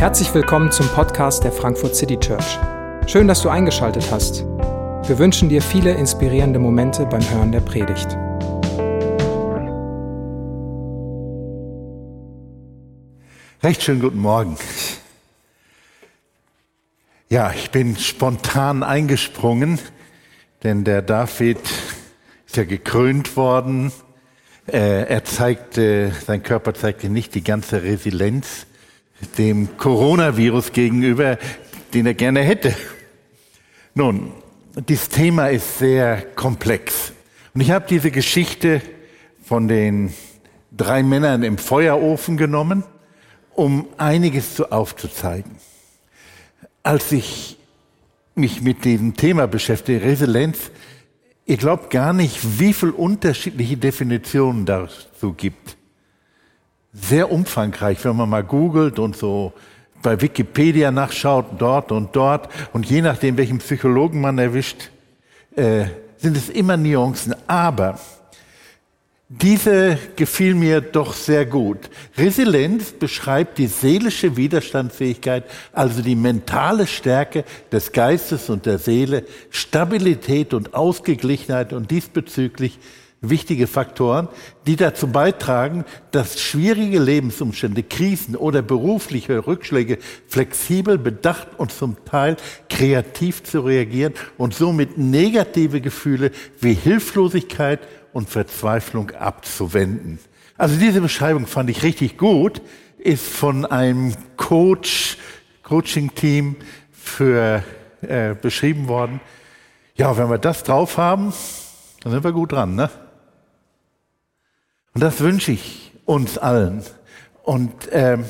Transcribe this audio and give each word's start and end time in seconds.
Herzlich 0.00 0.32
willkommen 0.32 0.72
zum 0.72 0.88
Podcast 0.88 1.44
der 1.44 1.52
Frankfurt 1.52 1.94
City 1.94 2.18
Church. 2.18 2.58
Schön, 3.06 3.28
dass 3.28 3.42
du 3.42 3.50
eingeschaltet 3.50 4.10
hast. 4.10 4.46
Wir 5.06 5.18
wünschen 5.18 5.50
dir 5.50 5.60
viele 5.60 5.92
inspirierende 5.92 6.58
Momente 6.58 7.04
beim 7.04 7.20
Hören 7.28 7.52
der 7.52 7.60
Predigt. 7.60 8.08
Recht 13.62 13.82
schönen 13.82 14.00
guten 14.00 14.20
Morgen. 14.20 14.56
Ja, 17.28 17.52
ich 17.52 17.70
bin 17.70 17.94
spontan 17.98 18.82
eingesprungen, 18.82 19.78
denn 20.62 20.84
der 20.84 21.02
David 21.02 21.60
ist 22.46 22.56
ja 22.56 22.64
gekrönt 22.64 23.36
worden. 23.36 23.92
Äh, 24.66 25.02
er 25.12 25.24
zeigte, 25.24 26.10
sein 26.24 26.42
Körper 26.42 26.72
zeigte 26.72 27.10
nicht 27.10 27.34
die 27.34 27.44
ganze 27.44 27.82
Resilienz 27.82 28.64
dem 29.38 29.76
Coronavirus 29.76 30.72
gegenüber, 30.72 31.38
den 31.94 32.06
er 32.06 32.14
gerne 32.14 32.40
hätte. 32.40 32.74
Nun, 33.94 34.32
dieses 34.88 35.08
Thema 35.08 35.48
ist 35.48 35.78
sehr 35.78 36.22
komplex. 36.34 37.12
Und 37.54 37.60
ich 37.60 37.70
habe 37.70 37.86
diese 37.88 38.10
Geschichte 38.10 38.80
von 39.44 39.68
den 39.68 40.12
drei 40.70 41.02
Männern 41.02 41.42
im 41.42 41.58
Feuerofen 41.58 42.36
genommen, 42.36 42.84
um 43.54 43.88
einiges 43.98 44.54
zu 44.54 44.70
aufzuzeigen. 44.70 45.56
Als 46.82 47.12
ich 47.12 47.58
mich 48.34 48.62
mit 48.62 48.84
diesem 48.84 49.16
Thema 49.16 49.46
beschäftige, 49.46 50.02
Resilienz, 50.02 50.70
ihr 51.44 51.56
glaubt 51.56 51.90
gar 51.90 52.12
nicht, 52.12 52.60
wie 52.60 52.72
viele 52.72 52.92
unterschiedliche 52.92 53.76
Definitionen 53.76 54.64
dazu 54.64 55.32
gibt. 55.32 55.76
Sehr 56.92 57.30
umfangreich, 57.30 58.04
wenn 58.04 58.16
man 58.16 58.28
mal 58.28 58.44
googelt 58.44 58.98
und 58.98 59.16
so 59.16 59.52
bei 60.02 60.20
Wikipedia 60.20 60.90
nachschaut, 60.90 61.46
dort 61.58 61.92
und 61.92 62.16
dort. 62.16 62.48
Und 62.72 62.86
je 62.86 63.02
nachdem, 63.02 63.36
welchen 63.36 63.58
Psychologen 63.58 64.20
man 64.20 64.38
erwischt, 64.38 64.90
äh, 65.56 65.84
sind 66.16 66.36
es 66.36 66.48
immer 66.48 66.76
Nuancen. 66.76 67.34
Aber 67.46 67.98
diese 69.32 69.96
gefiel 70.16 70.56
mir 70.56 70.80
doch 70.80 71.14
sehr 71.14 71.46
gut. 71.46 71.88
Resilienz 72.18 72.90
beschreibt 72.90 73.58
die 73.58 73.68
seelische 73.68 74.36
Widerstandsfähigkeit, 74.36 75.44
also 75.72 76.02
die 76.02 76.16
mentale 76.16 76.88
Stärke 76.88 77.44
des 77.70 77.92
Geistes 77.92 78.50
und 78.50 78.66
der 78.66 78.78
Seele, 78.78 79.24
Stabilität 79.50 80.52
und 80.52 80.74
Ausgeglichenheit 80.74 81.72
und 81.72 81.92
diesbezüglich 81.92 82.80
wichtige 83.22 83.66
Faktoren, 83.66 84.28
die 84.66 84.76
dazu 84.76 85.08
beitragen, 85.08 85.84
dass 86.10 86.40
schwierige 86.40 86.98
Lebensumstände, 86.98 87.82
Krisen 87.82 88.34
oder 88.34 88.62
berufliche 88.62 89.46
Rückschläge 89.46 89.98
flexibel, 90.26 90.96
bedacht 90.96 91.48
und 91.58 91.70
zum 91.70 92.02
Teil 92.04 92.36
kreativ 92.70 93.42
zu 93.42 93.60
reagieren 93.60 94.14
und 94.38 94.54
somit 94.54 94.96
negative 94.96 95.80
Gefühle 95.80 96.30
wie 96.60 96.72
Hilflosigkeit 96.72 97.80
und 98.12 98.30
Verzweiflung 98.30 99.10
abzuwenden. 99.10 100.18
Also 100.56 100.76
diese 100.76 101.00
Beschreibung 101.00 101.46
fand 101.46 101.70
ich 101.70 101.82
richtig 101.82 102.16
gut, 102.16 102.62
ist 102.98 103.26
von 103.26 103.66
einem 103.66 104.14
Coach, 104.36 105.16
Coaching-Team 105.62 106.56
für 106.90 107.62
äh, 108.02 108.34
beschrieben 108.34 108.88
worden. 108.88 109.20
Ja, 109.94 110.16
wenn 110.16 110.30
wir 110.30 110.38
das 110.38 110.62
drauf 110.62 110.96
haben, 110.96 111.32
dann 112.02 112.12
sind 112.12 112.24
wir 112.24 112.32
gut 112.32 112.52
dran, 112.52 112.74
ne? 112.74 112.90
Und 114.94 115.02
das 115.02 115.20
wünsche 115.20 115.52
ich 115.52 115.92
uns 116.04 116.38
allen. 116.38 116.82
Und 117.42 117.88
ähm, 117.92 118.24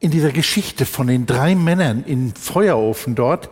in 0.00 0.10
dieser 0.10 0.30
Geschichte 0.30 0.86
von 0.86 1.06
den 1.06 1.26
drei 1.26 1.54
Männern 1.54 2.04
im 2.04 2.34
Feuerofen 2.34 3.14
dort 3.14 3.50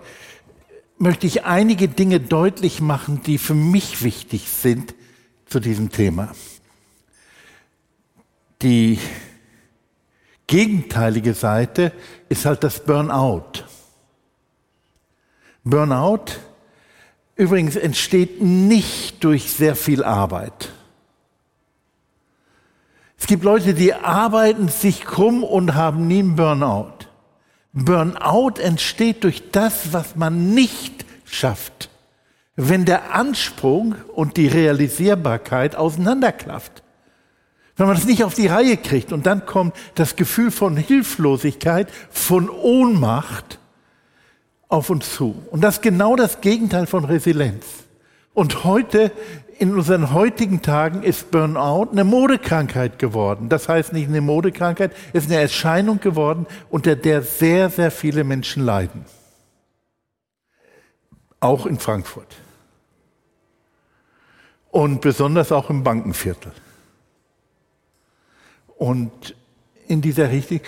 möchte 0.98 1.26
ich 1.26 1.44
einige 1.44 1.88
Dinge 1.88 2.20
deutlich 2.20 2.80
machen, 2.80 3.20
die 3.22 3.38
für 3.38 3.54
mich 3.54 4.02
wichtig 4.02 4.48
sind 4.48 4.94
zu 5.46 5.60
diesem 5.60 5.90
Thema. 5.90 6.32
Die 8.62 8.98
gegenteilige 10.46 11.34
Seite 11.34 11.92
ist 12.28 12.46
halt 12.46 12.64
das 12.64 12.84
Burnout. 12.84 13.64
Burnout 15.64 16.26
übrigens 17.36 17.76
entsteht 17.76 18.42
nicht 18.42 19.22
durch 19.22 19.52
sehr 19.52 19.76
viel 19.76 20.02
Arbeit. 20.02 20.70
Es 23.18 23.26
gibt 23.26 23.44
Leute, 23.44 23.74
die 23.74 23.94
arbeiten 23.94 24.68
sich 24.68 25.02
krumm 25.02 25.44
und 25.44 25.74
haben 25.74 26.06
nie 26.06 26.20
einen 26.20 26.36
Burnout. 26.36 26.92
Burnout 27.72 28.60
entsteht 28.60 29.24
durch 29.24 29.50
das, 29.52 29.92
was 29.92 30.16
man 30.16 30.54
nicht 30.54 31.04
schafft, 31.24 31.90
wenn 32.56 32.84
der 32.84 33.14
Anspruch 33.14 33.94
und 34.14 34.36
die 34.36 34.48
Realisierbarkeit 34.48 35.76
auseinanderklafft. 35.76 36.82
Wenn 37.76 37.86
man 37.86 37.96
es 37.96 38.06
nicht 38.06 38.24
auf 38.24 38.34
die 38.34 38.46
Reihe 38.46 38.78
kriegt 38.78 39.12
und 39.12 39.26
dann 39.26 39.44
kommt 39.44 39.76
das 39.94 40.16
Gefühl 40.16 40.50
von 40.50 40.76
Hilflosigkeit, 40.76 41.90
von 42.10 42.48
Ohnmacht 42.48 43.58
auf 44.68 44.90
uns 44.90 45.14
zu. 45.14 45.34
Und 45.50 45.62
das 45.62 45.76
ist 45.76 45.82
genau 45.82 46.16
das 46.16 46.40
Gegenteil 46.40 46.86
von 46.86 47.04
Resilienz. 47.04 47.64
Und 48.34 48.64
heute 48.64 49.12
in 49.58 49.74
unseren 49.74 50.12
heutigen 50.12 50.60
Tagen 50.60 51.02
ist 51.02 51.30
Burnout 51.30 51.90
eine 51.92 52.04
Modekrankheit 52.04 52.98
geworden. 52.98 53.48
Das 53.48 53.68
heißt 53.68 53.92
nicht 53.92 54.08
eine 54.08 54.20
Modekrankheit, 54.20 54.92
es 55.12 55.24
ist 55.24 55.30
eine 55.30 55.40
Erscheinung 55.40 56.00
geworden, 56.00 56.46
unter 56.68 56.96
der 56.96 57.22
sehr, 57.22 57.70
sehr 57.70 57.90
viele 57.90 58.24
Menschen 58.24 58.64
leiden. 58.64 59.04
Auch 61.40 61.64
in 61.64 61.78
Frankfurt. 61.78 62.36
Und 64.70 65.00
besonders 65.00 65.52
auch 65.52 65.70
im 65.70 65.82
Bankenviertel. 65.82 66.52
Und 68.76 69.34
in 69.88 70.02
dieser 70.02 70.30
Richtung, 70.30 70.60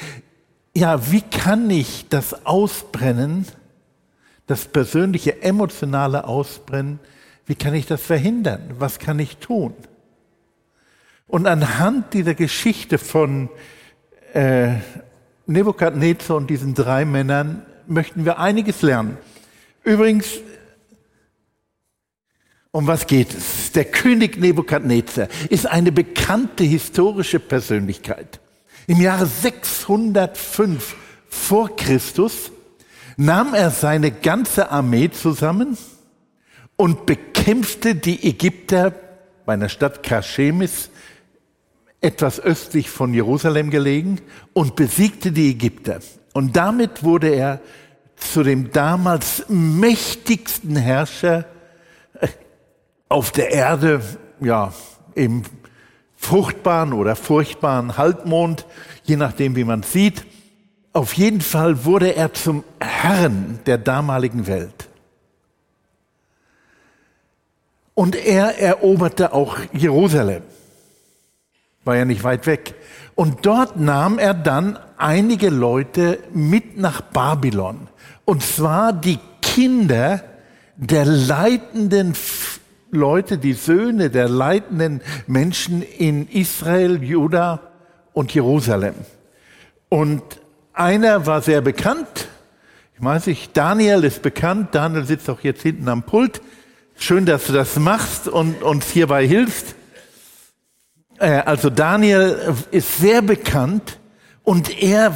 ja, 0.74 1.10
wie 1.10 1.20
kann 1.20 1.68
ich 1.68 2.06
das 2.08 2.46
Ausbrennen, 2.46 3.46
das 4.48 4.64
persönliche 4.64 5.42
emotionale 5.42 6.24
Ausbrennen, 6.24 6.98
wie 7.46 7.54
kann 7.54 7.74
ich 7.74 7.86
das 7.86 8.02
verhindern? 8.02 8.72
Was 8.78 8.98
kann 8.98 9.18
ich 9.18 9.36
tun? 9.36 9.74
Und 11.28 11.46
anhand 11.46 12.14
dieser 12.14 12.34
Geschichte 12.34 12.98
von 12.98 13.50
äh, 14.32 14.76
Nebukadnezar 15.46 16.36
und 16.36 16.48
diesen 16.50 16.74
drei 16.74 17.04
Männern 17.04 17.62
möchten 17.86 18.24
wir 18.24 18.38
einiges 18.38 18.82
lernen. 18.82 19.18
Übrigens, 19.84 20.40
um 22.70 22.86
was 22.86 23.06
geht 23.06 23.34
es? 23.34 23.72
Der 23.72 23.84
König 23.84 24.38
Nebukadnezar 24.38 25.28
ist 25.50 25.66
eine 25.66 25.92
bekannte 25.92 26.64
historische 26.64 27.40
Persönlichkeit. 27.40 28.40
Im 28.86 29.00
Jahre 29.00 29.26
605 29.26 30.96
vor 31.28 31.76
Christus 31.76 32.50
nahm 33.18 33.52
er 33.52 33.70
seine 33.70 34.12
ganze 34.12 34.70
Armee 34.70 35.10
zusammen 35.10 35.76
und 36.76 37.04
bekämpfte 37.04 37.96
die 37.96 38.26
Ägypter 38.26 38.94
bei 39.44 39.54
einer 39.54 39.68
Stadt 39.68 40.02
Karschemis, 40.04 40.90
etwas 42.00 42.38
östlich 42.38 42.90
von 42.90 43.12
Jerusalem 43.12 43.70
gelegen, 43.70 44.20
und 44.52 44.76
besiegte 44.76 45.32
die 45.32 45.50
Ägypter. 45.50 45.98
Und 46.32 46.56
damit 46.56 47.02
wurde 47.02 47.30
er 47.30 47.60
zu 48.14 48.44
dem 48.44 48.70
damals 48.70 49.44
mächtigsten 49.48 50.76
Herrscher 50.76 51.44
äh, 52.20 52.28
auf 53.08 53.32
der 53.32 53.50
Erde, 53.50 54.00
ja, 54.40 54.72
im 55.14 55.42
fruchtbaren 56.14 56.92
oder 56.92 57.16
furchtbaren 57.16 57.96
Halbmond, 57.96 58.64
je 59.02 59.16
nachdem, 59.16 59.56
wie 59.56 59.64
man 59.64 59.82
sieht. 59.82 60.24
Auf 60.98 61.12
jeden 61.12 61.42
Fall 61.42 61.84
wurde 61.84 62.16
er 62.16 62.34
zum 62.34 62.64
Herrn 62.80 63.60
der 63.66 63.78
damaligen 63.78 64.48
Welt. 64.48 64.88
Und 67.94 68.16
er 68.16 68.58
eroberte 68.58 69.32
auch 69.32 69.58
Jerusalem. 69.72 70.42
War 71.84 71.94
ja 71.94 72.04
nicht 72.04 72.24
weit 72.24 72.48
weg. 72.48 72.74
Und 73.14 73.46
dort 73.46 73.78
nahm 73.78 74.18
er 74.18 74.34
dann 74.34 74.76
einige 74.96 75.50
Leute 75.50 76.18
mit 76.34 76.78
nach 76.78 77.00
Babylon. 77.00 77.86
Und 78.24 78.42
zwar 78.42 78.92
die 78.92 79.20
Kinder 79.40 80.24
der 80.74 81.04
leitenden 81.04 82.14
Leute, 82.90 83.38
die 83.38 83.52
Söhne 83.52 84.10
der 84.10 84.28
leitenden 84.28 85.00
Menschen 85.28 85.80
in 85.80 86.26
Israel, 86.26 87.00
Juda 87.04 87.60
und 88.14 88.34
Jerusalem. 88.34 88.96
Und 89.88 90.40
einer 90.78 91.26
war 91.26 91.42
sehr 91.42 91.60
bekannt. 91.60 92.28
Ich 92.94 93.04
weiß 93.04 93.26
nicht, 93.26 93.56
Daniel 93.56 94.04
ist 94.04 94.22
bekannt. 94.22 94.74
Daniel 94.74 95.04
sitzt 95.04 95.28
auch 95.30 95.40
jetzt 95.40 95.62
hinten 95.62 95.88
am 95.88 96.02
Pult. 96.02 96.40
Schön, 96.96 97.26
dass 97.26 97.46
du 97.46 97.52
das 97.52 97.76
machst 97.76 98.28
und 98.28 98.62
uns 98.62 98.88
hierbei 98.90 99.26
hilfst. 99.26 99.74
Äh, 101.18 101.42
also 101.44 101.70
Daniel 101.70 102.54
ist 102.70 102.98
sehr 102.98 103.22
bekannt 103.22 103.98
Und 104.48 104.82
er 104.82 105.14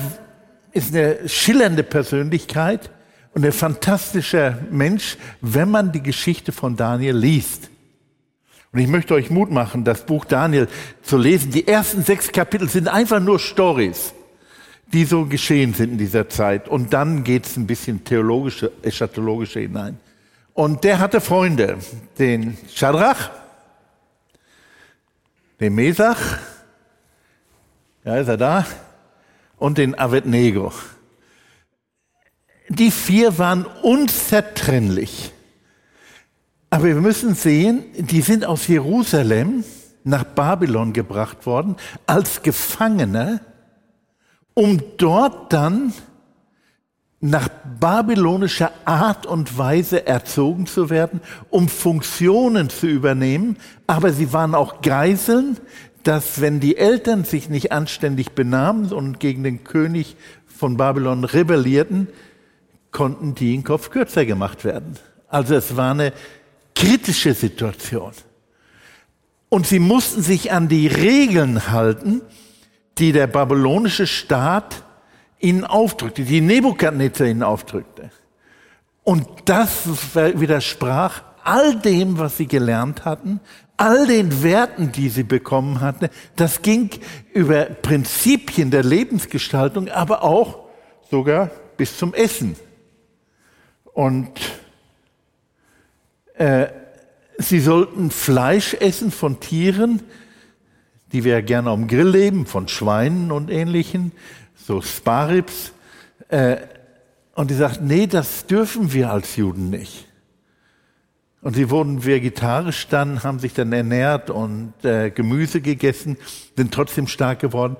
ist 0.72 0.94
eine 0.94 1.26
schillernde 1.26 1.82
Persönlichkeit 1.82 2.90
und 3.32 3.46
ein 3.46 3.52
fantastischer 3.52 4.58
Mensch, 4.70 5.16
wenn 5.40 5.70
man 5.70 5.90
die 5.90 6.02
Geschichte 6.02 6.52
von 6.52 6.76
Daniel 6.76 7.16
liest. 7.16 7.70
Und 8.72 8.80
ich 8.80 8.88
möchte 8.88 9.14
euch 9.14 9.30
Mut 9.30 9.50
machen, 9.50 9.84
das 9.84 10.04
Buch 10.04 10.26
Daniel 10.26 10.68
zu 11.00 11.16
lesen. 11.16 11.50
Die 11.50 11.66
ersten 11.66 12.02
sechs 12.02 12.30
Kapitel 12.30 12.68
sind 12.68 12.88
einfach 12.88 13.20
nur 13.20 13.38
Stories, 13.38 14.12
die 14.92 15.04
so 15.04 15.26
geschehen 15.26 15.74
sind 15.74 15.92
in 15.92 15.98
dieser 15.98 16.28
Zeit. 16.28 16.68
Und 16.68 16.92
dann 16.92 17.24
geht 17.24 17.46
es 17.46 17.56
ein 17.56 17.66
bisschen 17.66 18.04
theologische, 18.04 18.72
eschatologische 18.82 19.60
hinein. 19.60 19.98
Und 20.54 20.84
der 20.84 20.98
hatte 20.98 21.20
Freunde, 21.20 21.78
den 22.18 22.58
Shadrach, 22.72 23.30
den 25.60 25.74
Mesach, 25.74 26.38
ja, 28.04 28.16
ist 28.16 28.28
er 28.28 28.36
da, 28.36 28.66
und 29.56 29.78
den 29.78 29.94
Abednego. 29.94 30.72
Die 32.68 32.90
vier 32.90 33.38
waren 33.38 33.64
unzertrennlich. 33.64 35.32
Aber 36.68 36.84
wir 36.84 36.94
müssen 36.96 37.34
sehen, 37.34 37.84
die 37.96 38.22
sind 38.22 38.44
aus 38.44 38.66
Jerusalem 38.66 39.64
nach 40.04 40.24
Babylon 40.24 40.92
gebracht 40.92 41.46
worden 41.46 41.76
als 42.06 42.42
Gefangene, 42.42 43.40
um 44.54 44.80
dort 44.96 45.52
dann 45.52 45.92
nach 47.20 47.48
babylonischer 47.78 48.72
Art 48.84 49.26
und 49.26 49.56
Weise 49.56 50.06
erzogen 50.06 50.66
zu 50.66 50.90
werden, 50.90 51.20
um 51.50 51.68
Funktionen 51.68 52.68
zu 52.68 52.88
übernehmen. 52.88 53.56
Aber 53.86 54.12
sie 54.12 54.32
waren 54.32 54.56
auch 54.56 54.82
Geiseln, 54.82 55.56
dass 56.02 56.40
wenn 56.40 56.58
die 56.58 56.76
Eltern 56.76 57.24
sich 57.24 57.48
nicht 57.48 57.70
anständig 57.70 58.32
benahmen 58.32 58.92
und 58.92 59.20
gegen 59.20 59.44
den 59.44 59.62
König 59.62 60.16
von 60.46 60.76
Babylon 60.76 61.22
rebellierten, 61.22 62.08
konnten 62.90 63.36
die 63.36 63.54
in 63.54 63.62
Kopf 63.62 63.90
kürzer 63.90 64.26
gemacht 64.26 64.64
werden. 64.64 64.98
Also 65.28 65.54
es 65.54 65.76
war 65.76 65.92
eine 65.92 66.12
kritische 66.74 67.34
Situation. 67.34 68.12
Und 69.48 69.66
sie 69.66 69.78
mussten 69.78 70.22
sich 70.22 70.50
an 70.50 70.68
die 70.68 70.88
Regeln 70.88 71.70
halten, 71.70 72.22
die 72.98 73.12
der 73.12 73.26
babylonische 73.26 74.06
Staat 74.06 74.82
ihnen 75.38 75.64
aufdrückte, 75.64 76.22
die 76.22 76.40
Nebukadnezar 76.40 77.26
ihnen 77.26 77.42
aufdrückte. 77.42 78.10
Und 79.02 79.26
das 79.46 79.88
widersprach 80.14 81.22
all 81.42 81.76
dem, 81.76 82.18
was 82.18 82.36
sie 82.36 82.46
gelernt 82.46 83.04
hatten, 83.04 83.40
all 83.76 84.06
den 84.06 84.42
Werten, 84.42 84.92
die 84.92 85.08
sie 85.08 85.24
bekommen 85.24 85.80
hatten. 85.80 86.08
Das 86.36 86.62
ging 86.62 86.90
über 87.32 87.64
Prinzipien 87.64 88.70
der 88.70 88.84
Lebensgestaltung, 88.84 89.88
aber 89.88 90.22
auch 90.22 90.60
sogar 91.10 91.50
bis 91.76 91.98
zum 91.98 92.14
Essen. 92.14 92.54
Und 93.92 94.30
äh, 96.34 96.68
sie 97.38 97.60
sollten 97.60 98.10
Fleisch 98.10 98.74
essen 98.74 99.10
von 99.10 99.40
Tieren, 99.40 100.02
die 101.12 101.24
wir 101.24 101.42
gerne 101.42 101.70
am 101.70 101.86
Grill 101.86 102.08
leben, 102.08 102.46
von 102.46 102.68
Schweinen 102.68 103.30
und 103.30 103.50
ähnlichen 103.50 104.12
so 104.54 104.80
Sparrips. 104.80 105.72
Äh, 106.28 106.56
und 107.34 107.50
die 107.50 107.54
sagt, 107.54 107.82
nee, 107.82 108.06
das 108.06 108.46
dürfen 108.46 108.92
wir 108.92 109.10
als 109.10 109.36
Juden 109.36 109.70
nicht. 109.70 110.06
Und 111.40 111.56
sie 111.56 111.70
wurden 111.70 112.04
vegetarisch 112.04 112.86
dann, 112.88 113.24
haben 113.24 113.40
sich 113.40 113.52
dann 113.52 113.72
ernährt 113.72 114.30
und 114.30 114.74
äh, 114.84 115.10
Gemüse 115.10 115.60
gegessen, 115.60 116.16
sind 116.56 116.72
trotzdem 116.72 117.08
stark 117.08 117.40
geworden 117.40 117.76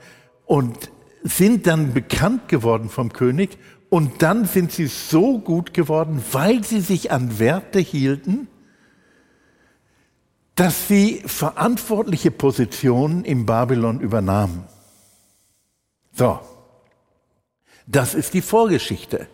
und 0.46 0.90
sind 1.23 1.67
dann 1.67 1.93
bekannt 1.93 2.49
geworden 2.49 2.88
vom 2.88 3.12
König. 3.12 3.56
Und 3.88 4.23
dann 4.23 4.46
sind 4.46 4.73
sie 4.73 4.87
so 4.87 5.38
gut 5.38 5.75
geworden, 5.75 6.23
weil 6.32 6.64
sie 6.64 6.81
sich 6.81 7.12
an 7.12 7.38
Werte 7.38 7.78
hielten, 7.78 8.49
dass 10.54 10.88
sie 10.88 11.22
verantwortliche 11.26 12.31
Positionen 12.31 13.25
im 13.25 13.46
Babylon 13.46 14.00
übernahmen. 14.00 14.64
So. 16.12 16.40
Das 17.87 18.14
ist 18.14 18.34
die 18.34 18.43
Vorgeschichte. 18.43 19.26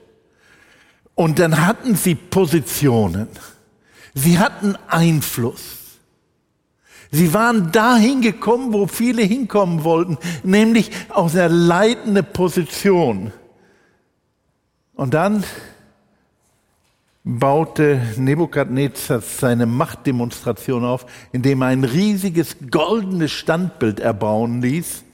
Und 1.15 1.39
dann 1.39 1.67
hatten 1.67 1.97
sie 1.97 2.15
Positionen. 2.15 3.29
Sie 4.15 4.39
hatten 4.39 4.77
Einfluss. 4.87 5.79
Sie 7.11 7.33
waren 7.35 7.73
dahin 7.73 8.21
gekommen, 8.21 8.73
wo 8.73 8.87
viele 8.87 9.23
hinkommen 9.23 9.83
wollten, 9.85 10.19
nämlich 10.43 10.91
aus 11.09 11.35
einer 11.35 11.49
leitenden 11.49 12.27
Position. 12.33 13.33
Und 14.95 15.15
dann 15.15 15.45
baute 17.29 18.01
Nebukadnezar 18.17 19.21
seine 19.21 19.67
Machtdemonstration 19.67 20.83
auf, 20.83 21.05
indem 21.31 21.61
er 21.61 21.69
ein 21.69 21.85
riesiges 21.85 22.57
goldenes 22.71 23.33
Standbild 23.33 24.01
erbauen 24.01 24.63
ließ. 24.63 25.05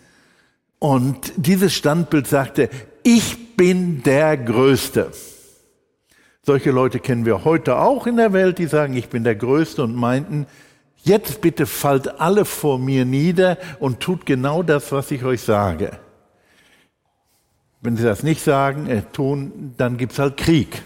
Und 0.78 1.32
dieses 1.36 1.74
Standbild 1.74 2.28
sagte, 2.28 2.70
ich 3.02 3.56
bin 3.56 4.04
der 4.04 4.36
Größte. 4.36 5.10
Solche 6.42 6.70
Leute 6.70 7.00
kennen 7.00 7.26
wir 7.26 7.44
heute 7.44 7.78
auch 7.78 8.06
in 8.06 8.16
der 8.16 8.32
Welt, 8.32 8.58
die 8.58 8.66
sagen, 8.66 8.94
ich 8.94 9.08
bin 9.08 9.24
der 9.24 9.34
Größte 9.34 9.82
und 9.82 9.96
meinten, 9.96 10.46
jetzt 11.02 11.40
bitte 11.40 11.66
fallt 11.66 12.20
alle 12.20 12.44
vor 12.44 12.78
mir 12.78 13.04
nieder 13.04 13.58
und 13.80 13.98
tut 13.98 14.24
genau 14.24 14.62
das, 14.62 14.92
was 14.92 15.10
ich 15.10 15.24
euch 15.24 15.40
sage. 15.40 15.98
Wenn 17.80 17.96
sie 17.96 18.04
das 18.04 18.22
nicht 18.22 18.42
sagen, 18.42 18.86
äh, 18.88 19.02
tun, 19.02 19.74
dann 19.76 19.96
gibt's 19.96 20.18
halt 20.18 20.36
Krieg. 20.36 20.84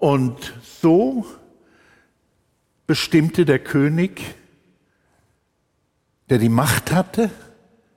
Und 0.00 0.54
so 0.80 1.26
bestimmte 2.86 3.44
der 3.44 3.58
König, 3.58 4.22
der 6.30 6.38
die 6.38 6.48
Macht 6.48 6.90
hatte, 6.90 7.30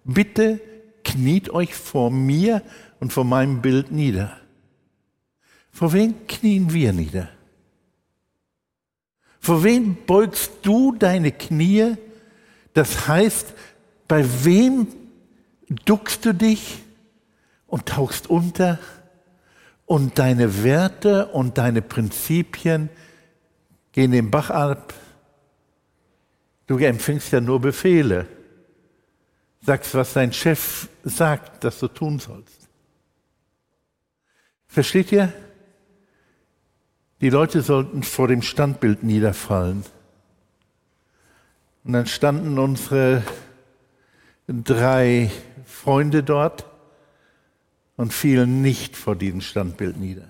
bitte 0.04 0.60
kniet 1.06 1.50
euch 1.50 1.74
vor 1.74 2.12
mir 2.12 2.62
und 3.00 3.14
vor 3.14 3.24
meinem 3.24 3.62
Bild 3.62 3.92
nieder. 3.92 4.38
Vor 5.72 5.94
wem 5.94 6.28
knien 6.28 6.74
wir 6.74 6.92
nieder? 6.92 7.30
Vor 9.40 9.64
wem 9.64 9.98
beugst 10.06 10.52
du 10.64 10.94
deine 10.94 11.32
Knie? 11.32 11.96
Das 12.74 13.08
heißt, 13.08 13.54
bei 14.10 14.26
wem 14.44 14.88
duckst 15.86 16.26
du 16.26 16.34
dich 16.34 16.84
und 17.66 17.86
tauchst 17.86 18.30
unter 18.30 18.78
und 19.86 20.18
deine 20.20 20.64
Werte 20.64 21.28
und 21.28 21.58
deine 21.58 21.82
Prinzipien 21.82 22.90
gehen 23.92 24.12
den 24.12 24.32
Bach 24.32 24.50
ab? 24.50 24.94
Du 26.68 26.78
empfängst 26.78 27.32
ja 27.32 27.42
nur 27.42 27.60
Befehle 27.60 28.28
sagst, 29.66 29.96
was 29.96 30.14
dein 30.14 30.34
Chef 30.34 30.90
sagt, 31.04 31.64
dass 31.64 31.80
du 31.80 31.88
tun 31.88 32.20
sollst. 32.20 32.68
Versteht 34.68 35.12
ihr? 35.12 35.32
Die 37.22 37.30
Leute 37.30 37.62
sollten 37.62 38.04
vor 38.04 38.28
dem 38.28 38.42
Standbild 38.42 39.04
niederfallen. 39.04 39.86
Und 41.86 41.94
dann 41.94 42.06
standen 42.08 42.60
unsere 42.60 43.24
drei 44.48 45.32
Freunde 45.66 46.24
dort 46.24 46.66
und 47.96 48.14
fielen 48.14 48.62
nicht 48.62 48.96
vor 48.96 49.16
diesem 49.16 49.42
Standbild 49.42 49.98
nieder. 49.98 50.28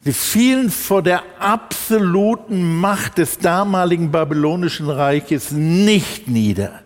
Sie 0.00 0.12
fielen 0.12 0.70
vor 0.70 1.02
der 1.02 1.22
absoluten 1.40 2.76
Macht 2.78 3.18
des 3.18 3.38
damaligen 3.38 4.10
babylonischen 4.10 4.88
Reiches 4.88 5.50
nicht 5.50 6.28
nieder. 6.28 6.82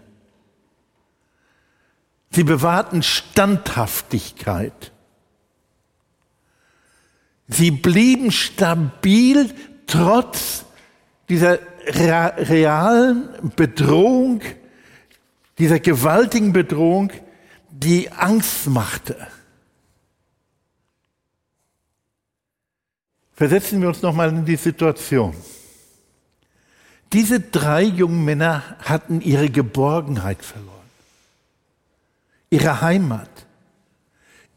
Sie 2.31 2.45
bewahrten 2.45 3.03
Standhaftigkeit. 3.03 4.93
Sie 7.49 7.71
blieben 7.71 8.31
stabil 8.31 9.51
trotz 9.87 10.65
dieser 11.29 11.59
realen 11.87 13.29
Bedrohung, 13.55 14.41
dieser 15.59 15.79
gewaltigen 15.79 16.55
Bedrohung, 16.55 17.13
die 17.83 18.11
Angst 18.13 18.67
machte. 18.67 19.17
Versetzen 23.35 23.81
wir 23.81 23.89
uns 23.89 24.03
nochmal 24.03 24.29
in 24.29 24.45
die 24.45 24.57
Situation. 24.57 25.35
Diese 27.13 27.41
drei 27.41 27.83
jungen 27.83 28.25
Männer 28.25 28.77
hatten 28.79 29.21
ihre 29.21 29.51
Geborgenheit 29.51 30.45
verloren 30.45 30.83
ihre 32.53 32.83
Heimat, 32.83 33.31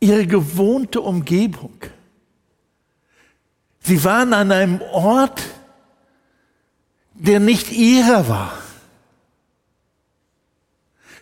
ihre 0.01 0.27
gewohnte 0.27 0.99
Umgebung. 0.99 1.79
Sie 3.79 4.03
waren 4.03 4.33
an 4.33 4.51
einem 4.51 4.81
Ort, 4.81 5.41
der 7.13 7.39
nicht 7.39 7.71
ihrer 7.71 8.27
war. 8.27 8.64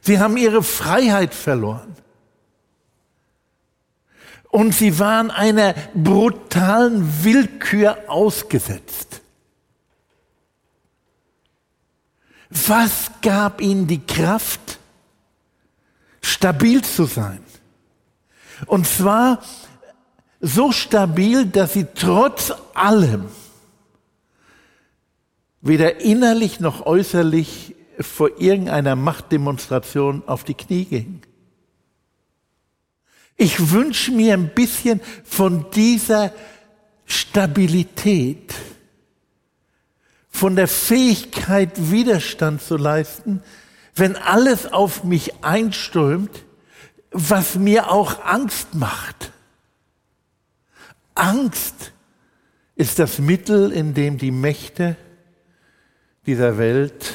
Sie 0.04 0.20
haben 0.20 0.36
ihre 0.36 0.64
Freiheit 0.64 1.34
verloren. 1.34 1.96
Und 4.50 4.76
sie 4.76 5.00
waren 5.00 5.32
einer 5.32 5.74
brutalen 5.96 7.24
Willkür 7.24 7.98
ausgesetzt. 8.08 9.22
Was 12.50 13.12
gab 13.22 13.62
ihnen 13.62 13.88
die 13.88 14.06
Kraft, 14.06 14.78
stabil 16.22 16.84
zu 16.84 17.06
sein? 17.06 17.44
Und 18.68 18.86
zwar 18.86 19.42
so 20.42 20.74
stabil, 20.74 21.46
dass 21.46 21.74
sie 21.74 21.88
trotz 21.96 22.52
allem 22.74 23.30
weder 25.62 26.02
innerlich 26.02 26.60
noch 26.60 26.86
äußerlich 26.86 27.73
vor 28.00 28.40
irgendeiner 28.40 28.96
Machtdemonstration 28.96 30.24
auf 30.26 30.44
die 30.44 30.54
Knie 30.54 30.86
gingen. 30.86 31.22
Ich 33.36 33.72
wünsche 33.72 34.12
mir 34.12 34.34
ein 34.34 34.54
bisschen 34.54 35.02
von 35.24 35.66
dieser 35.72 36.32
Stabilität, 37.06 38.54
von 40.30 40.56
der 40.56 40.68
Fähigkeit, 40.68 41.92
Widerstand 41.92 42.62
zu 42.62 42.78
leisten, 42.78 43.42
wenn 43.96 44.16
alles 44.16 44.72
auf 44.72 45.04
mich 45.04 45.44
einströmt, 45.44 46.44
was 47.12 47.56
mir 47.56 47.92
auch 47.92 48.24
Angst 48.26 48.74
macht. 48.74 49.32
Angst 51.16 51.92
ist 52.76 52.98
das 52.98 53.20
Mittel, 53.20 53.72
in 53.72 53.94
dem 53.94 54.18
die 54.18 54.32
Mächte 54.32 54.96
dieser 56.26 56.58
Welt 56.58 57.14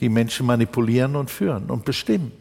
die 0.00 0.08
Menschen 0.08 0.46
manipulieren 0.46 1.16
und 1.16 1.30
führen 1.30 1.70
und 1.70 1.84
bestimmen. 1.84 2.32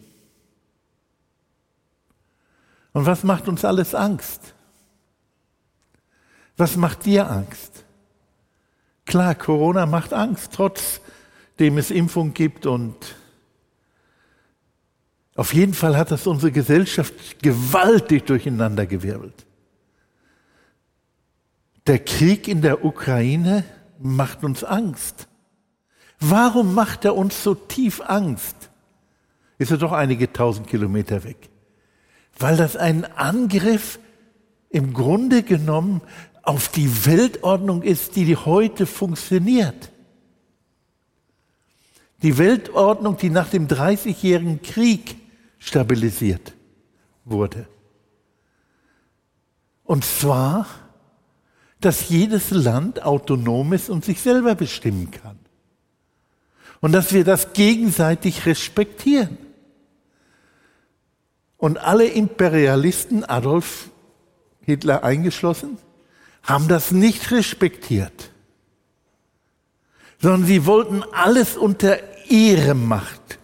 Und 2.94 3.06
was 3.06 3.24
macht 3.24 3.48
uns 3.48 3.64
alles 3.64 3.94
Angst? 3.94 4.54
Was 6.56 6.76
macht 6.76 7.06
dir 7.06 7.30
Angst? 7.30 7.84
Klar, 9.06 9.36
Corona 9.36 9.86
macht 9.86 10.14
Angst, 10.14 10.54
trotzdem 10.54 11.78
es 11.78 11.92
Impfung 11.92 12.34
gibt 12.34 12.66
und 12.66 12.96
auf 15.36 15.54
jeden 15.54 15.76
Fall 15.76 15.96
hat 15.96 16.10
das 16.10 16.26
unsere 16.26 16.52
Gesellschaft 16.52 17.42
gewaltig 17.44 18.26
durcheinandergewirbelt. 18.26 19.46
Der 21.86 22.00
Krieg 22.00 22.48
in 22.48 22.64
der 22.64 22.84
Ukraine 22.84 23.64
macht 24.00 24.44
uns 24.44 24.64
Angst. 24.64 25.28
Warum 26.20 26.74
macht 26.74 27.06
er 27.06 27.16
uns 27.16 27.44
so 27.44 27.54
tief 27.54 28.02
Angst? 28.02 28.56
Ist 29.58 29.72
er 29.72 29.78
doch 29.78 29.92
einige 29.92 30.32
tausend 30.32 30.68
Kilometer 30.68 31.24
weg. 31.24 31.50
Weil 32.38 32.58
das 32.58 32.76
ein 32.76 33.06
Angriff 33.06 34.00
im 34.70 34.94
Grunde 34.94 35.44
genommen 35.44 36.02
auf 36.44 36.70
die 36.70 37.06
Weltordnung 37.06 37.82
ist, 37.82 38.16
die 38.16 38.36
heute 38.36 38.86
funktioniert. 38.86 39.92
Die 42.24 42.38
Weltordnung, 42.38 43.18
die 43.18 43.30
nach 43.30 43.50
dem 43.50 43.68
Dreißigjährigen 43.68 44.62
Krieg 44.62 45.18
stabilisiert 45.60 46.54
wurde. 47.26 47.68
Und 49.84 50.04
zwar, 50.04 50.68
dass 51.80 52.10
jedes 52.10 52.50
Land 52.52 53.04
autonom 53.04 53.74
ist 53.74 53.90
und 53.90 54.04
sich 54.04 54.20
selber 54.20 54.56
bestimmen 54.56 55.12
kann 55.12 55.38
und 56.82 56.92
dass 56.92 57.14
wir 57.14 57.24
das 57.24 57.54
gegenseitig 57.54 58.46
respektieren. 58.46 59.38
Und 61.58 61.80
alle 61.80 62.06
Imperialisten, 62.06 63.24
Adolf 63.24 63.90
Hitler 64.62 65.04
eingeschlossen, 65.04 65.78
haben 66.44 66.68
das 66.68 66.92
nicht 66.92 67.32
respektiert, 67.32 68.32
sondern 70.22 70.46
sie 70.46 70.66
wollten 70.66 71.04
alles 71.12 71.58
unter 71.58 71.98
ihre 72.30 72.76
Macht 72.76 73.40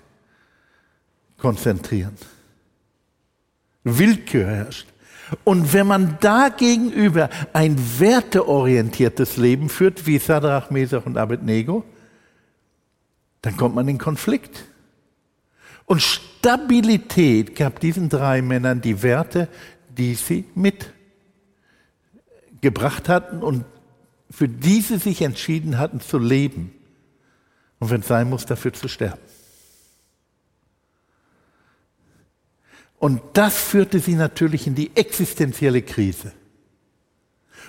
konzentrieren. 1.37 2.15
Willkür 3.83 4.45
herrscht. 4.45 4.87
Und 5.43 5.73
wenn 5.73 5.87
man 5.87 6.17
da 6.21 6.49
gegenüber 6.49 7.29
ein 7.53 7.77
werteorientiertes 7.99 9.37
Leben 9.37 9.69
führt, 9.69 10.05
wie 10.05 10.19
Sadrach, 10.19 10.69
Mesach 10.69 11.05
und 11.05 11.17
Abednego, 11.17 11.83
dann 13.43 13.55
kommt 13.57 13.75
man 13.75 13.87
in 13.87 13.99
Konflikt. 13.99 14.65
Und 15.85 16.01
Stabilität 16.01 17.55
gab 17.55 17.79
diesen 17.79 18.09
drei 18.09 18.41
Männern 18.41 18.81
die 18.81 19.03
Werte, 19.03 19.47
die 19.89 20.15
sie 20.15 20.45
mitgebracht 20.55 23.09
hatten 23.09 23.43
und 23.43 23.65
für 24.31 24.47
die 24.47 24.81
sie 24.81 24.97
sich 24.97 25.21
entschieden 25.21 25.77
hatten 25.77 25.99
zu 25.99 26.17
leben. 26.17 26.73
Und 27.79 27.91
wenn 27.91 27.99
es 27.99 28.07
sein 28.07 28.29
muss, 28.29 28.45
dafür 28.45 28.71
zu 28.71 28.87
sterben. 28.87 29.19
Und 32.97 33.21
das 33.33 33.57
führte 33.57 33.99
sie 33.99 34.15
natürlich 34.15 34.67
in 34.67 34.75
die 34.75 34.95
existenzielle 34.95 35.81
Krise. 35.81 36.31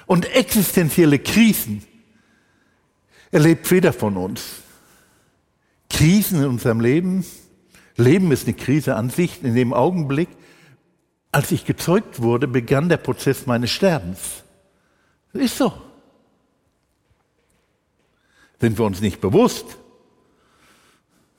Und 0.07 0.33
existenzielle 0.33 1.19
Krisen 1.19 1.83
erlebt 3.33 3.69
jeder 3.69 3.93
von 3.93 4.17
uns. 4.17 4.63
Krisen 5.91 6.41
in 6.41 6.49
unserem 6.49 6.81
Leben. 6.81 7.25
Leben 7.97 8.33
ist 8.33 8.47
eine 8.47 8.57
Krise 8.57 8.97
an 8.97 9.11
sich. 9.11 9.43
In 9.43 9.55
dem 9.55 9.73
Augenblick, 9.73 10.29
als 11.33 11.53
ich 11.53 11.65
gezeugt 11.65 12.21
wurde, 12.21 12.49
begann 12.49 12.89
der 12.89 12.97
Prozess 12.97 13.47
meines 13.47 13.71
Sterbens. 13.71 14.45
Ist 15.33 15.59
so. 15.59 15.73
Sind 18.61 18.79
wir 18.79 18.85
uns 18.85 19.01
nicht 19.01 19.21
bewusst? 19.21 19.77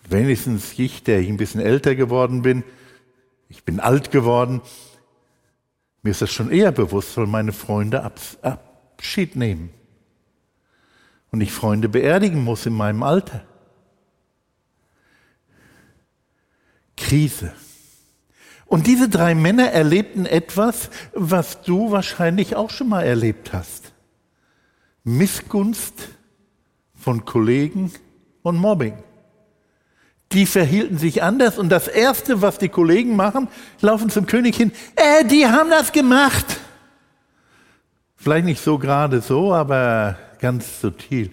Wenigstens 0.08 0.78
ich, 0.78 1.04
der 1.04 1.20
ich 1.20 1.30
ein 1.30 1.38
bisschen 1.38 1.62
älter 1.62 1.96
geworden 1.96 2.42
bin, 2.42 2.64
ich 3.50 3.64
bin 3.64 3.80
alt 3.80 4.12
geworden, 4.12 4.62
mir 6.04 6.12
ist 6.12 6.22
das 6.22 6.32
schon 6.32 6.52
eher 6.52 6.72
bewusst, 6.72 7.18
weil 7.18 7.26
meine 7.26 7.52
Freunde 7.52 8.04
Abschied 8.04 9.36
nehmen. 9.36 9.72
Und 11.32 11.42
ich 11.42 11.52
Freunde 11.52 11.90
beerdigen 11.90 12.44
muss 12.44 12.68
in 12.68 12.74
meinem 12.74 13.02
Alter. 13.02 13.44
Krise. 16.98 17.54
Und 18.66 18.88
diese 18.88 19.10
drei 19.10 19.36
Männer 19.36 19.72
erlebten 19.72 20.26
etwas, 20.26 20.90
was 21.14 21.62
du 21.62 21.92
wahrscheinlich 21.92 22.56
auch 22.56 22.72
schon 22.72 22.90
mal 22.90 23.04
erlebt 23.04 23.54
hast. 23.54 23.94
Missgunst 25.04 25.94
von 26.96 27.26
Kollegen 27.26 27.92
und 28.42 28.58
Mobbing. 28.58 28.98
Die 30.32 30.48
verhielten 30.48 30.98
sich 30.98 31.22
anders 31.22 31.60
und 31.60 31.70
das 31.70 31.88
Erste, 31.88 32.42
was 32.42 32.58
die 32.58 32.70
Kollegen 32.70 33.16
machen, 33.16 33.48
laufen 33.82 34.10
zum 34.10 34.26
König 34.26 34.58
hin, 34.58 34.72
äh, 34.96 35.24
die 35.24 35.46
haben 35.46 35.70
das 35.70 35.92
gemacht. 35.92 36.46
Vielleicht 38.16 38.46
nicht 38.46 38.64
so 38.64 38.80
gerade 38.80 39.22
so, 39.22 39.54
aber 39.54 40.18
ganz 40.40 40.82
subtil. 40.82 41.32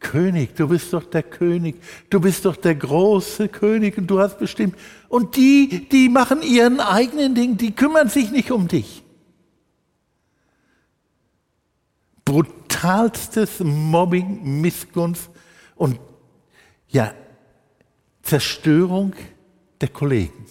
König, 0.00 0.56
du 0.56 0.68
bist 0.68 0.92
doch 0.92 1.04
der 1.04 1.22
König, 1.22 1.76
du 2.08 2.20
bist 2.20 2.44
doch 2.46 2.56
der 2.56 2.74
große 2.74 3.48
König 3.48 3.98
und 3.98 4.06
du 4.06 4.18
hast 4.18 4.38
bestimmt. 4.38 4.76
Und 5.08 5.36
die, 5.36 5.88
die 5.90 6.08
machen 6.08 6.42
ihren 6.42 6.80
eigenen 6.80 7.34
Ding, 7.34 7.56
die 7.56 7.72
kümmern 7.72 8.08
sich 8.08 8.30
nicht 8.30 8.50
um 8.50 8.66
dich. 8.66 9.04
Brutalstes 12.24 13.60
Mobbing, 13.60 14.60
Missgunst 14.60 15.30
und 15.76 16.00
ja, 16.88 17.14
Zerstörung 18.22 19.14
der 19.80 19.88
Kollegen. 19.88 20.46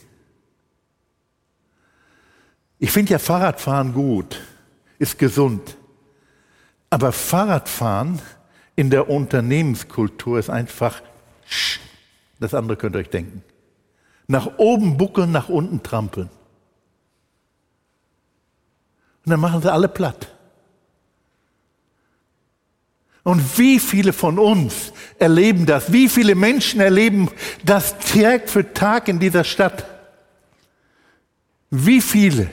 Ich 2.77 2.91
finde 2.91 3.11
ja 3.11 3.19
Fahrradfahren 3.19 3.93
gut, 3.93 4.39
ist 4.99 5.19
gesund. 5.19 5.75
Aber 6.89 7.11
Fahrradfahren 7.11 8.21
in 8.79 8.89
der 8.89 9.09
Unternehmenskultur 9.09 10.39
ist 10.39 10.50
einfach, 10.50 11.01
das 12.39 12.53
andere 12.53 12.77
könnt 12.77 12.95
ihr 12.95 13.00
euch 13.00 13.09
denken. 13.09 13.43
Nach 14.25 14.57
oben 14.57 14.95
buckeln, 14.95 15.33
nach 15.33 15.50
unten 15.50 15.83
trampeln. 15.83 16.29
Und 19.25 19.31
dann 19.31 19.41
machen 19.41 19.62
sie 19.62 19.69
alle 19.69 19.89
platt. 19.89 20.33
Und 23.24 23.57
wie 23.57 23.79
viele 23.79 24.13
von 24.13 24.39
uns 24.39 24.93
erleben 25.17 25.65
das? 25.65 25.91
Wie 25.91 26.07
viele 26.07 26.33
Menschen 26.33 26.79
erleben 26.79 27.29
das 27.65 28.00
Tag 28.00 28.50
für 28.50 28.74
Tag 28.74 29.09
in 29.09 29.19
dieser 29.19 29.43
Stadt? 29.43 29.83
Wie 31.69 32.00
viele? 32.00 32.50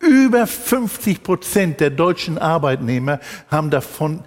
Über 0.00 0.48
50 0.48 1.22
Prozent 1.22 1.78
der 1.78 1.90
deutschen 1.90 2.36
Arbeitnehmer 2.36 3.20
haben 3.48 3.70
davon 3.70 4.24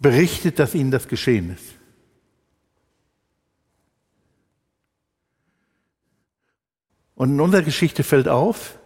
berichtet, 0.00 0.58
dass 0.58 0.74
ihnen 0.74 0.90
das 0.90 1.08
geschehen 1.08 1.54
ist. 1.54 1.74
Und 7.14 7.30
in 7.30 7.40
unserer 7.40 7.62
Geschichte 7.62 8.04
fällt 8.04 8.28
auf, 8.28 8.78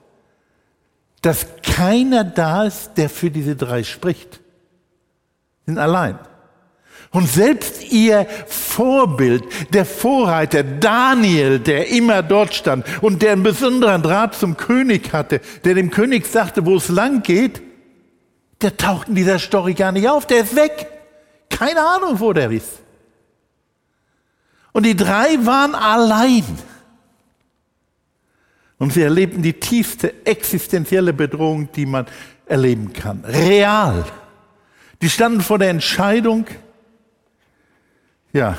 dass 1.20 1.46
keiner 1.62 2.24
da 2.24 2.64
ist, 2.64 2.94
der 2.96 3.10
für 3.10 3.30
diese 3.30 3.56
drei 3.56 3.84
spricht. 3.84 4.40
Sind 5.66 5.78
allein. 5.78 6.18
Und 7.10 7.28
selbst 7.28 7.92
ihr 7.92 8.26
Vorbild, 8.46 9.44
der 9.74 9.84
Vorreiter 9.84 10.64
Daniel, 10.64 11.58
der 11.58 11.88
immer 11.88 12.22
dort 12.22 12.54
stand 12.54 12.86
und 13.02 13.20
der 13.20 13.32
einen 13.32 13.42
besonderen 13.42 14.02
Draht 14.02 14.34
zum 14.34 14.56
König 14.56 15.12
hatte, 15.12 15.40
der 15.64 15.74
dem 15.74 15.90
König 15.90 16.26
sagte, 16.26 16.64
wo 16.64 16.76
es 16.76 16.88
lang 16.88 17.22
geht, 17.22 17.60
der 18.62 18.78
taucht 18.78 19.08
in 19.08 19.14
dieser 19.14 19.38
Story 19.38 19.74
gar 19.74 19.92
nicht 19.92 20.08
auf, 20.08 20.26
der 20.26 20.40
ist 20.40 20.56
weg. 20.56 20.88
Keine 21.52 21.80
Ahnung, 21.86 22.18
wo 22.18 22.32
der 22.32 22.50
ist. 22.50 22.80
Und 24.72 24.84
die 24.84 24.96
drei 24.96 25.36
waren 25.44 25.74
allein. 25.74 26.44
Und 28.78 28.92
sie 28.92 29.02
erlebten 29.02 29.42
die 29.42 29.52
tiefste 29.52 30.26
existenzielle 30.26 31.12
Bedrohung, 31.12 31.70
die 31.72 31.86
man 31.86 32.06
erleben 32.46 32.92
kann. 32.92 33.24
Real. 33.24 34.04
Die 35.02 35.10
standen 35.10 35.40
vor 35.40 35.58
der 35.58 35.70
Entscheidung, 35.70 36.46
ja, 38.32 38.56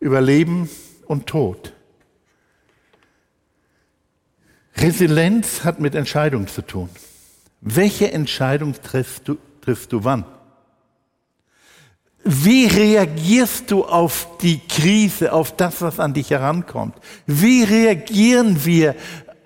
über 0.00 0.20
Leben 0.20 0.68
und 1.06 1.26
Tod. 1.26 1.72
Resilienz 4.76 5.62
hat 5.62 5.78
mit 5.78 5.94
Entscheidung 5.94 6.48
zu 6.48 6.62
tun. 6.62 6.88
Welche 7.60 8.12
Entscheidung 8.12 8.74
triffst 8.80 9.28
du, 9.28 9.36
triffst 9.60 9.92
du 9.92 10.04
wann? 10.04 10.24
Wie 12.22 12.66
reagierst 12.66 13.70
du 13.70 13.84
auf 13.84 14.28
die 14.42 14.60
Krise, 14.68 15.32
auf 15.32 15.56
das, 15.56 15.80
was 15.80 15.98
an 15.98 16.12
dich 16.12 16.30
herankommt? 16.30 16.96
Wie 17.26 17.62
reagieren 17.64 18.64
wir 18.64 18.94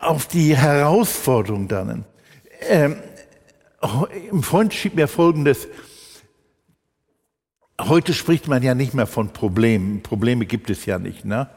auf 0.01 0.27
die 0.27 0.57
Herausforderung 0.57 1.69
dann? 1.69 2.05
Ähm, 2.69 2.97
ein 3.81 4.43
Freund 4.43 4.75
schiebt 4.75 4.97
mir 4.97 5.07
Folgendes. 5.07 5.69
Heute 7.81 8.13
spricht 8.13 8.49
man 8.49 8.63
ja 8.63 8.75
nicht 8.75 8.95
mehr 8.95 9.07
von 9.07 9.33
Problemen. 9.33 10.03
Probleme 10.03 10.47
gibt 10.47 10.71
es 10.71 10.85
ja 10.87 10.99
nicht. 10.99 11.25
Ne? 11.25 11.49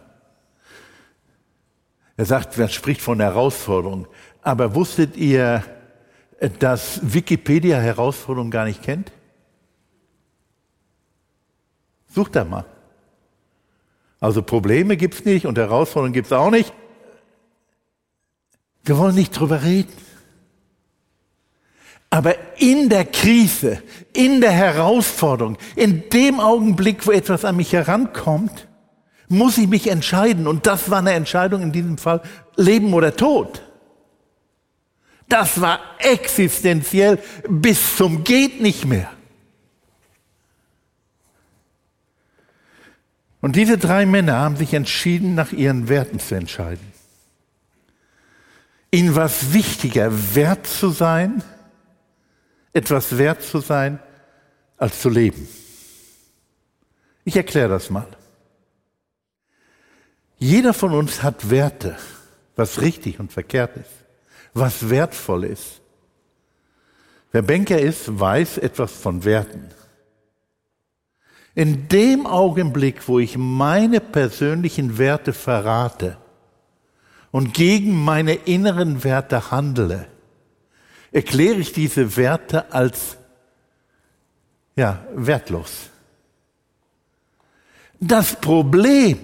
Er 2.15 2.25
sagt, 2.25 2.57
man 2.57 2.69
spricht 2.69 3.01
von 3.01 3.19
Herausforderungen. 3.19 4.07
Aber 4.41 4.75
wusstet 4.75 5.17
ihr, 5.17 5.63
dass 6.59 6.99
Wikipedia 7.01 7.79
Herausforderungen 7.79 8.51
gar 8.51 8.65
nicht 8.65 8.83
kennt? 8.83 9.11
Sucht 12.13 12.35
da 12.35 12.43
mal. 12.43 12.65
Also 14.19 14.41
Probleme 14.41 14.97
gibt 14.97 15.15
es 15.15 15.25
nicht 15.25 15.45
und 15.45 15.57
Herausforderungen 15.57 16.13
gibt 16.13 16.27
es 16.27 16.33
auch 16.33 16.49
nicht. 16.49 16.73
Wir 18.83 18.97
wollen 18.97 19.15
nicht 19.15 19.37
drüber 19.37 19.63
reden. 19.63 19.93
Aber 22.09 22.35
in 22.57 22.89
der 22.89 23.05
Krise, 23.05 23.83
in 24.13 24.39
der 24.39 24.51
Herausforderung, 24.51 25.57
in 25.75 26.09
dem 26.09 26.39
Augenblick, 26.39 27.05
wo 27.05 27.11
etwas 27.11 27.43
an 27.43 27.57
mich 27.57 27.73
herankommt, 27.73 28.67
muss 29.27 29.57
ich 29.57 29.67
mich 29.67 29.87
entscheiden. 29.87 30.47
Und 30.47 30.65
das 30.67 30.89
war 30.89 30.99
eine 30.99 31.11
Entscheidung 31.11 31.61
in 31.61 31.71
diesem 31.73 31.97
Fall, 31.97 32.21
Leben 32.55 32.93
oder 32.93 33.15
Tod. 33.15 33.61
Das 35.27 35.59
war 35.59 35.81
existenziell 35.99 37.19
bis 37.49 37.97
zum 37.97 38.23
geht 38.23 38.61
nicht 38.61 38.85
mehr. 38.85 39.11
Und 43.41 43.55
diese 43.55 43.77
drei 43.77 44.05
Männer 44.05 44.39
haben 44.39 44.57
sich 44.57 44.73
entschieden, 44.73 45.35
nach 45.35 45.51
ihren 45.51 45.89
Werten 45.89 46.19
zu 46.19 46.35
entscheiden. 46.35 46.93
Ihnen 48.91 49.15
war 49.15 49.25
es 49.25 49.53
wichtiger, 49.53 50.11
wert 50.35 50.65
zu 50.65 50.89
sein, 50.89 51.43
etwas 52.73 53.17
wert 53.17 53.43
zu 53.43 53.59
sein, 53.59 53.99
als 54.77 55.01
zu 55.01 55.09
leben. 55.09 55.47
Ich 57.25 57.35
erkläre 57.35 57.69
das 57.69 57.89
mal. 57.89 58.07
Jeder 60.37 60.73
von 60.73 60.93
uns 60.93 61.23
hat 61.23 61.49
Werte, 61.49 61.97
was 62.55 62.81
richtig 62.81 63.19
und 63.19 63.33
verkehrt 63.33 63.75
ist, 63.75 63.89
was 64.53 64.89
wertvoll 64.89 65.43
ist. 65.45 65.81
Wer 67.31 67.41
Banker 67.41 67.79
ist, 67.79 68.19
weiß 68.19 68.59
etwas 68.59 68.91
von 68.93 69.25
Werten. 69.25 69.69
In 71.57 71.87
dem 71.87 72.27
Augenblick, 72.27 73.07
wo 73.07 73.17
ich 73.17 73.35
meine 73.35 73.99
persönlichen 73.99 74.99
Werte 74.99 75.33
verrate 75.33 76.15
und 77.31 77.55
gegen 77.55 77.95
meine 77.95 78.35
inneren 78.35 79.03
Werte 79.03 79.49
handle, 79.49 80.07
erkläre 81.11 81.55
ich 81.55 81.73
diese 81.73 82.15
Werte 82.15 82.71
als 82.71 83.17
ja, 84.75 85.03
wertlos. 85.15 85.89
Das 87.99 88.35
Problem, 88.35 89.17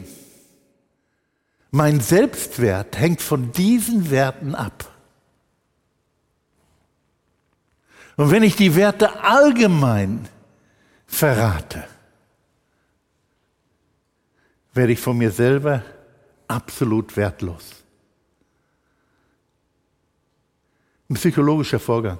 mein 1.69 2.01
Selbstwert 2.01 2.97
hängt 2.97 3.21
von 3.21 3.51
diesen 3.51 4.09
Werten 4.09 4.55
ab. 4.55 4.91
Und 8.15 8.31
wenn 8.31 8.41
ich 8.41 8.55
die 8.55 8.75
Werte 8.75 9.21
allgemein 9.21 10.27
verrate, 11.05 11.92
werde 14.73 14.93
ich 14.93 14.99
von 14.99 15.17
mir 15.17 15.31
selber 15.31 15.83
absolut 16.47 17.15
wertlos. 17.15 17.83
Ein 21.09 21.15
psychologischer 21.15 21.79
Vorgang. 21.79 22.19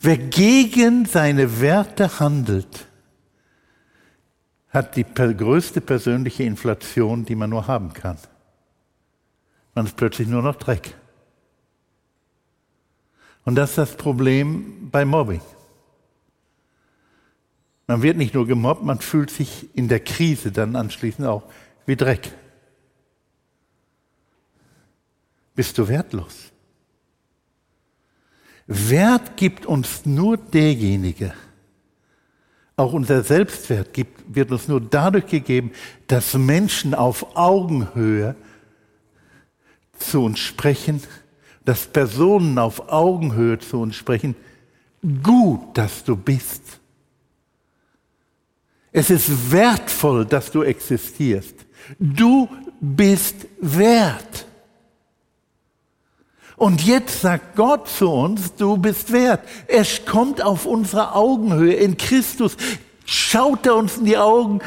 Wer 0.00 0.18
gegen 0.18 1.06
seine 1.06 1.60
Werte 1.60 2.20
handelt, 2.20 2.86
hat 4.70 4.96
die 4.96 5.04
größte 5.04 5.80
persönliche 5.80 6.42
Inflation, 6.42 7.24
die 7.24 7.34
man 7.34 7.50
nur 7.50 7.66
haben 7.66 7.92
kann. 7.92 8.18
Man 9.74 9.86
ist 9.86 9.96
plötzlich 9.96 10.28
nur 10.28 10.42
noch 10.42 10.56
Dreck. 10.56 10.94
Und 13.44 13.54
das 13.54 13.70
ist 13.70 13.78
das 13.78 13.96
Problem 13.96 14.90
bei 14.90 15.04
Mobbing. 15.04 15.40
Man 17.86 18.02
wird 18.02 18.16
nicht 18.16 18.34
nur 18.34 18.46
gemobbt, 18.46 18.82
man 18.82 19.00
fühlt 19.00 19.30
sich 19.30 19.68
in 19.74 19.88
der 19.88 20.00
Krise 20.00 20.50
dann 20.50 20.74
anschließend 20.74 21.26
auch 21.26 21.44
wie 21.86 21.96
Dreck. 21.96 22.32
Bist 25.54 25.78
du 25.78 25.88
wertlos? 25.88 26.52
Wert 28.66 29.36
gibt 29.36 29.64
uns 29.64 30.04
nur 30.04 30.36
derjenige, 30.36 31.32
auch 32.74 32.92
unser 32.92 33.22
Selbstwert 33.22 33.94
gibt, 33.94 34.34
wird 34.34 34.50
uns 34.50 34.68
nur 34.68 34.80
dadurch 34.80 35.26
gegeben, 35.26 35.70
dass 36.08 36.34
Menschen 36.34 36.94
auf 36.94 37.36
Augenhöhe 37.36 38.34
zu 39.98 40.24
uns 40.24 40.40
sprechen, 40.40 41.02
dass 41.64 41.86
Personen 41.86 42.58
auf 42.58 42.92
Augenhöhe 42.92 43.58
zu 43.58 43.80
uns 43.80 43.96
sprechen. 43.96 44.34
Gut, 45.22 45.78
dass 45.78 46.04
du 46.04 46.16
bist. 46.16 46.80
Es 48.96 49.10
ist 49.10 49.52
wertvoll, 49.52 50.24
dass 50.24 50.50
du 50.50 50.62
existierst. 50.62 51.54
Du 51.98 52.48
bist 52.80 53.46
wert. 53.60 54.46
Und 56.56 56.80
jetzt 56.82 57.20
sagt 57.20 57.56
Gott 57.56 57.88
zu 57.88 58.10
uns, 58.10 58.54
du 58.54 58.78
bist 58.78 59.12
wert. 59.12 59.46
Es 59.66 60.06
kommt 60.06 60.40
auf 60.40 60.64
unsere 60.64 61.14
Augenhöhe. 61.14 61.74
In 61.74 61.98
Christus 61.98 62.56
schaut 63.04 63.66
er 63.66 63.76
uns 63.76 63.98
in 63.98 64.06
die 64.06 64.16
Augen. 64.16 64.60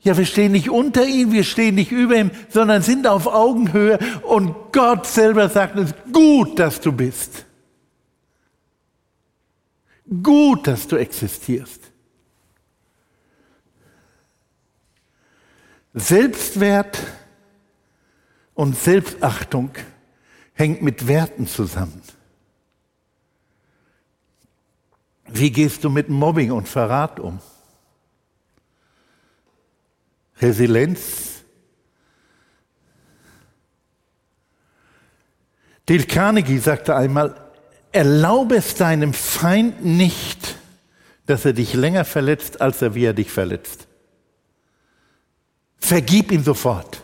Ja, 0.00 0.16
wir 0.16 0.26
stehen 0.26 0.50
nicht 0.50 0.68
unter 0.68 1.06
ihm, 1.06 1.30
wir 1.30 1.44
stehen 1.44 1.76
nicht 1.76 1.92
über 1.92 2.16
ihm, 2.16 2.32
sondern 2.48 2.82
sind 2.82 3.06
auf 3.06 3.28
Augenhöhe. 3.28 4.00
Und 4.22 4.56
Gott 4.72 5.06
selber 5.06 5.48
sagt 5.48 5.78
uns, 5.78 5.94
gut, 6.12 6.58
dass 6.58 6.80
du 6.80 6.90
bist. 6.90 7.44
Gut, 10.20 10.66
dass 10.66 10.88
du 10.88 10.96
existierst. 10.96 11.91
Selbstwert 15.94 16.98
und 18.54 18.76
Selbstachtung 18.76 19.70
hängt 20.54 20.82
mit 20.82 21.06
Werten 21.06 21.46
zusammen. 21.46 22.02
Wie 25.28 25.50
gehst 25.50 25.84
du 25.84 25.90
mit 25.90 26.08
Mobbing 26.08 26.52
und 26.52 26.68
Verrat 26.68 27.20
um? 27.20 27.40
Resilienz. 30.40 31.42
Dale 35.86 36.04
Carnegie 36.04 36.58
sagte 36.58 36.94
einmal, 36.96 37.34
erlaube 37.92 38.56
es 38.56 38.74
deinem 38.74 39.14
Feind 39.14 39.84
nicht, 39.84 40.56
dass 41.26 41.44
er 41.44 41.52
dich 41.52 41.74
länger 41.74 42.04
verletzt, 42.04 42.60
als 42.60 42.82
er 42.82 42.94
wie 42.94 43.04
er 43.04 43.14
dich 43.14 43.30
verletzt. 43.30 43.88
Vergib 45.82 46.30
ihm 46.30 46.44
sofort. 46.44 47.02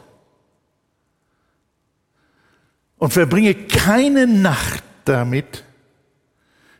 Und 2.96 3.12
verbringe 3.12 3.54
keine 3.54 4.28
Nacht 4.28 4.84
damit, 5.04 5.64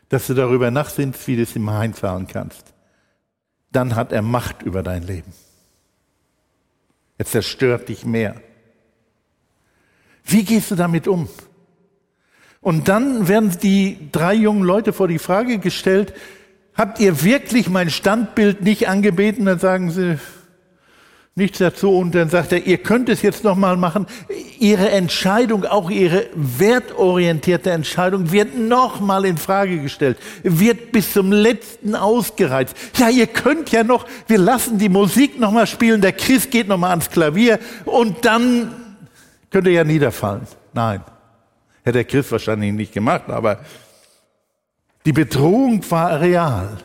dass 0.07 0.27
du 0.27 0.33
darüber 0.33 0.71
nachsinnst, 0.71 1.27
wie 1.27 1.35
du 1.35 1.43
es 1.43 1.57
ihm 1.57 1.69
heimzahlen 1.69 2.25
kannst. 2.25 2.73
Dann 3.73 3.95
hat 3.95 4.13
er 4.13 4.21
Macht 4.21 4.61
über 4.61 4.81
dein 4.81 5.03
Leben. 5.03 5.33
Er 7.17 7.25
zerstört 7.25 7.89
dich 7.89 8.05
mehr. 8.05 8.41
Wie 10.23 10.45
gehst 10.45 10.71
du 10.71 10.75
damit 10.75 11.05
um? 11.05 11.27
Und 12.61 12.87
dann 12.87 13.27
werden 13.27 13.51
die 13.61 14.09
drei 14.13 14.35
jungen 14.35 14.63
Leute 14.63 14.93
vor 14.93 15.09
die 15.09 15.19
Frage 15.19 15.59
gestellt, 15.59 16.13
habt 16.75 17.01
ihr 17.01 17.23
wirklich 17.23 17.69
mein 17.69 17.89
Standbild 17.89 18.61
nicht 18.61 18.87
angebeten? 18.87 19.45
Dann 19.45 19.59
sagen 19.59 19.91
sie, 19.91 20.17
nichts 21.39 21.57
dazu. 21.57 21.97
Und 21.97 22.13
dann 22.13 22.29
sagt 22.29 22.51
er, 22.51 22.67
ihr 22.67 22.77
könnt 22.77 23.09
es 23.09 23.23
jetzt 23.23 23.43
nochmal 23.43 23.75
machen. 23.77 24.05
Ihre 24.59 24.89
Entscheidung, 24.89 25.65
auch 25.65 25.89
Ihre 25.89 26.27
wertorientierte 26.35 27.71
Entscheidung 27.71 28.31
wird 28.31 28.55
nochmal 28.55 29.25
in 29.25 29.37
Frage 29.37 29.81
gestellt, 29.81 30.17
wird 30.43 30.91
bis 30.91 31.13
zum 31.13 31.31
letzten 31.31 31.95
ausgereizt. 31.95 32.75
Ja, 32.97 33.09
ihr 33.09 33.25
könnt 33.25 33.71
ja 33.71 33.83
noch, 33.83 34.05
wir 34.27 34.37
lassen 34.37 34.77
die 34.77 34.89
Musik 34.89 35.39
nochmal 35.39 35.65
spielen, 35.65 36.01
der 36.01 36.13
Christ 36.13 36.51
geht 36.51 36.67
nochmal 36.67 36.91
ans 36.91 37.09
Klavier 37.09 37.57
und 37.85 38.23
dann 38.25 38.71
könnt 39.49 39.65
ihr 39.65 39.73
ja 39.73 39.83
niederfallen. 39.83 40.41
Nein, 40.73 41.01
hätte 41.83 41.93
der 41.93 42.05
Christ 42.05 42.31
wahrscheinlich 42.31 42.71
nicht 42.73 42.93
gemacht, 42.93 43.23
aber 43.29 43.61
die 45.05 45.13
Bedrohung 45.13 45.83
war 45.89 46.19
real. 46.21 46.77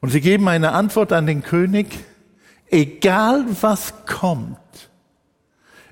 Und 0.00 0.10
sie 0.10 0.20
geben 0.20 0.48
eine 0.48 0.72
Antwort 0.72 1.12
an 1.12 1.26
den 1.26 1.42
König, 1.42 1.86
egal 2.70 3.44
was 3.60 3.92
kommt, 4.06 4.58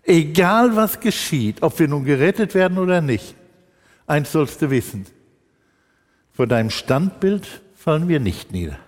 egal 0.02 0.76
was 0.76 1.00
geschieht, 1.00 1.62
ob 1.62 1.78
wir 1.78 1.88
nun 1.88 2.04
gerettet 2.04 2.54
werden 2.54 2.78
oder 2.78 3.00
nicht, 3.00 3.34
eins 4.06 4.32
sollst 4.32 4.62
du 4.62 4.70
wissen, 4.70 5.06
vor 6.32 6.46
deinem 6.46 6.70
Standbild 6.70 7.46
fallen 7.74 8.08
wir 8.08 8.20
nicht 8.20 8.52
nieder. 8.52 8.78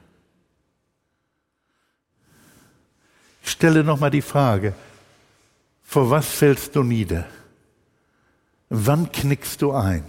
Ich 3.42 3.50
stelle 3.52 3.82
nochmal 3.82 4.10
die 4.10 4.22
Frage, 4.22 4.74
vor 5.82 6.10
was 6.10 6.28
fällst 6.28 6.76
du 6.76 6.82
nieder? 6.82 7.26
Wann 8.68 9.10
knickst 9.10 9.62
du 9.62 9.72
ein? 9.72 10.04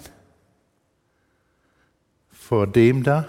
Vor 2.32 2.68
dem 2.68 3.04
da? 3.04 3.26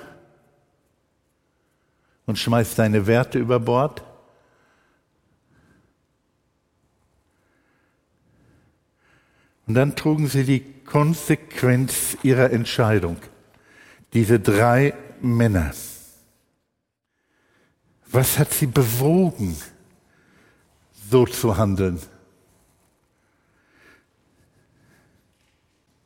Und 2.26 2.38
schmeißt 2.38 2.76
deine 2.78 3.06
Werte 3.06 3.38
über 3.38 3.60
Bord? 3.60 4.02
Und 9.70 9.74
dann 9.74 9.94
trugen 9.94 10.26
sie 10.26 10.42
die 10.42 10.82
Konsequenz 10.82 12.16
ihrer 12.24 12.50
Entscheidung. 12.50 13.18
Diese 14.12 14.40
drei 14.40 14.94
Männer. 15.20 15.72
Was 18.08 18.36
hat 18.40 18.52
sie 18.52 18.66
bewogen, 18.66 19.56
so 21.08 21.24
zu 21.24 21.56
handeln? 21.56 22.00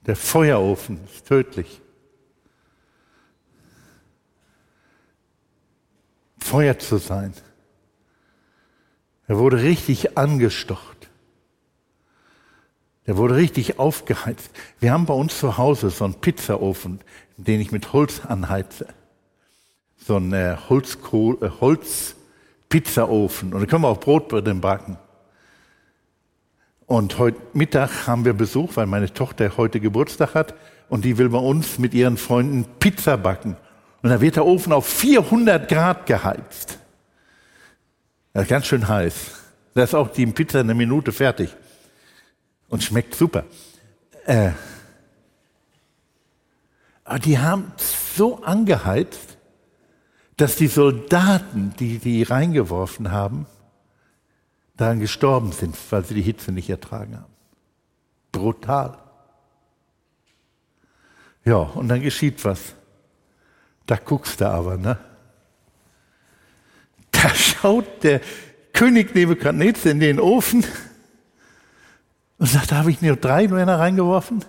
Der 0.05 0.17
Feuerofen 0.17 1.03
ist 1.07 1.27
tödlich. 1.27 1.81
Feuer 6.39 6.79
zu 6.79 6.99
sein. 6.99 7.33
Er 9.27 9.39
wurde 9.39 9.63
richtig 9.63 10.19
angestochen. 10.19 11.14
Der 13.07 13.17
wurde 13.19 13.37
richtig 13.37 13.79
aufgeheizt. 13.79 14.51
Wir 14.81 14.93
haben 14.93 15.07
bei 15.07 15.15
uns 15.15 15.39
zu 15.39 15.59
Hause 15.59 15.91
so 15.91 16.05
einen 16.05 16.15
Pizzaofen, 16.15 17.01
den 17.37 17.61
ich 17.61 17.71
mit 17.71 17.93
Holz 17.93 18.23
anheize. 18.27 18.87
So 19.97 20.17
einen 20.17 20.33
äh, 20.33 20.57
Holzkohl, 20.69 21.39
äh, 21.43 21.51
Holzpizzaofen. 21.61 23.53
Und 23.53 23.61
da 23.61 23.67
können 23.67 23.83
wir 23.83 23.89
auch 23.89 24.01
Brot 24.01 24.33
drin 24.33 24.61
backen. 24.61 24.97
Und 26.87 27.19
heute 27.19 27.39
Mittag 27.53 28.07
haben 28.07 28.25
wir 28.25 28.33
Besuch, 28.33 28.77
weil 28.77 28.87
meine 28.87 29.13
Tochter 29.13 29.57
heute 29.57 29.81
Geburtstag 29.81 30.35
hat 30.35 30.55
und 30.89 31.05
die 31.05 31.19
will 31.19 31.31
bei 31.31 31.39
uns 31.39 31.79
mit 31.79 31.95
ihren 31.95 32.17
Freunden 32.17 32.65
Pizza 32.79 33.17
backen. 33.17 33.57
Und 34.03 34.11
da 34.11 34.21
wird 34.21 34.37
der 34.37 34.45
Ofen 34.45 34.73
auf 34.73 34.87
400 34.87 35.69
Grad 35.69 36.07
geheizt. 36.07 36.79
Das 38.35 38.45
ist 38.45 38.49
ganz 38.49 38.67
schön 38.67 38.87
heiß. 38.87 39.15
Da 39.75 39.83
ist 39.83 39.95
auch 39.95 40.09
die 40.09 40.27
Pizza 40.27 40.61
eine 40.61 40.75
Minute 40.75 41.13
fertig 41.13 41.57
und 42.69 42.83
schmeckt 42.83 43.15
super. 43.15 43.45
Äh, 44.27 44.53
aber 47.05 47.19
die 47.19 47.39
haben 47.39 47.73
so 47.79 48.43
angeheizt, 48.43 49.37
dass 50.37 50.57
die 50.57 50.67
Soldaten, 50.67 51.75
die 51.79 51.99
die 51.99 52.23
reingeworfen 52.23 53.11
haben, 53.11 53.47
daran 54.77 55.01
gestorben 55.01 55.53
sind, 55.53 55.77
weil 55.91 56.05
sie 56.05 56.15
die 56.15 56.23
Hitze 56.23 56.51
nicht 56.51 56.69
ertragen 56.69 57.17
haben. 57.17 57.33
Brutal. 58.33 58.99
Ja, 61.45 61.59
und 61.59 61.89
dann 61.89 62.03
geschieht 62.03 62.45
was. 62.45 62.75
Da 63.87 63.97
guckst 63.97 64.41
du 64.41 64.49
aber, 64.49 64.77
ne? 64.77 64.99
Da 67.13 67.29
schaut 67.29 68.03
der 68.03 68.21
König 68.73 69.15
Nebukadnezar 69.15 69.93
in 69.93 70.01
den 70.01 70.19
Ofen 70.19 70.65
und 72.39 72.47
sagt, 72.47 72.73
da 72.73 72.77
habe 72.77 72.91
ich 72.91 73.01
nur 73.01 73.17
drei 73.17 73.49
Männer 73.49 73.79
reingeworfen. 73.79 74.45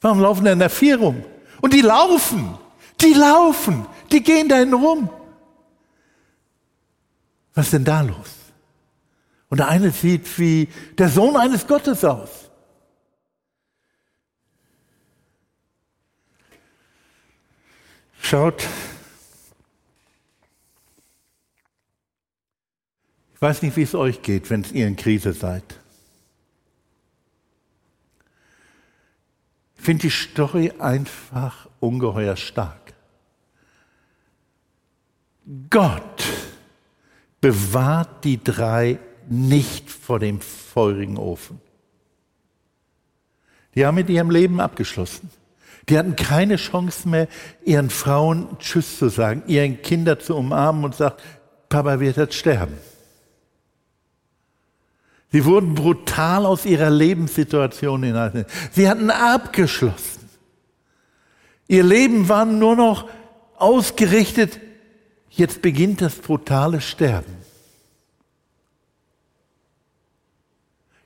Warum 0.00 0.20
laufen 0.20 0.44
denn 0.44 0.58
da 0.58 0.68
vier 0.68 0.98
rum? 0.98 1.24
Und 1.60 1.72
die 1.72 1.80
laufen, 1.80 2.56
die 3.00 3.12
laufen, 3.12 3.86
die 4.12 4.22
gehen 4.22 4.48
da 4.48 4.62
rum. 4.62 5.10
Was 7.54 7.66
ist 7.66 7.72
denn 7.72 7.84
da 7.84 8.02
los? 8.02 8.36
Und 9.48 9.58
der 9.58 9.68
eine 9.68 9.90
sieht 9.90 10.38
wie 10.38 10.68
der 10.98 11.08
Sohn 11.08 11.36
eines 11.36 11.66
Gottes 11.66 12.04
aus. 12.04 12.50
Schaut, 18.20 18.66
ich 23.34 23.40
weiß 23.40 23.62
nicht, 23.62 23.76
wie 23.76 23.82
es 23.82 23.94
euch 23.94 24.22
geht, 24.22 24.50
wenn 24.50 24.64
ihr 24.72 24.88
in 24.88 24.96
Krise 24.96 25.32
seid. 25.32 25.62
Finde 29.86 30.02
die 30.02 30.10
Story 30.10 30.72
einfach 30.80 31.68
ungeheuer 31.78 32.34
stark. 32.34 32.92
Gott 35.70 36.24
bewahrt 37.40 38.24
die 38.24 38.42
drei 38.42 38.98
nicht 39.28 39.88
vor 39.88 40.18
dem 40.18 40.40
feurigen 40.40 41.16
Ofen. 41.16 41.60
Die 43.76 43.86
haben 43.86 43.94
mit 43.94 44.08
ihrem 44.08 44.28
Leben 44.28 44.58
abgeschlossen. 44.58 45.30
Die 45.88 45.96
hatten 45.96 46.16
keine 46.16 46.56
Chance 46.56 47.08
mehr, 47.08 47.28
ihren 47.64 47.88
Frauen 47.88 48.58
Tschüss 48.58 48.98
zu 48.98 49.08
sagen, 49.08 49.44
ihren 49.46 49.82
Kinder 49.82 50.18
zu 50.18 50.34
umarmen 50.34 50.84
und 50.84 50.96
sagen, 50.96 51.14
Papa 51.68 52.00
wird 52.00 52.16
jetzt 52.16 52.34
sterben. 52.34 52.76
Sie 55.32 55.44
wurden 55.44 55.74
brutal 55.74 56.46
aus 56.46 56.64
ihrer 56.64 56.90
Lebenssituation 56.90 58.02
hinein. 58.02 58.46
Sie 58.72 58.88
hatten 58.88 59.10
abgeschlossen. 59.10 60.28
Ihr 61.68 61.82
Leben 61.82 62.28
war 62.28 62.44
nur 62.44 62.76
noch 62.76 63.08
ausgerichtet, 63.56 64.60
jetzt 65.30 65.62
beginnt 65.62 66.00
das 66.00 66.14
brutale 66.14 66.80
Sterben. 66.80 67.34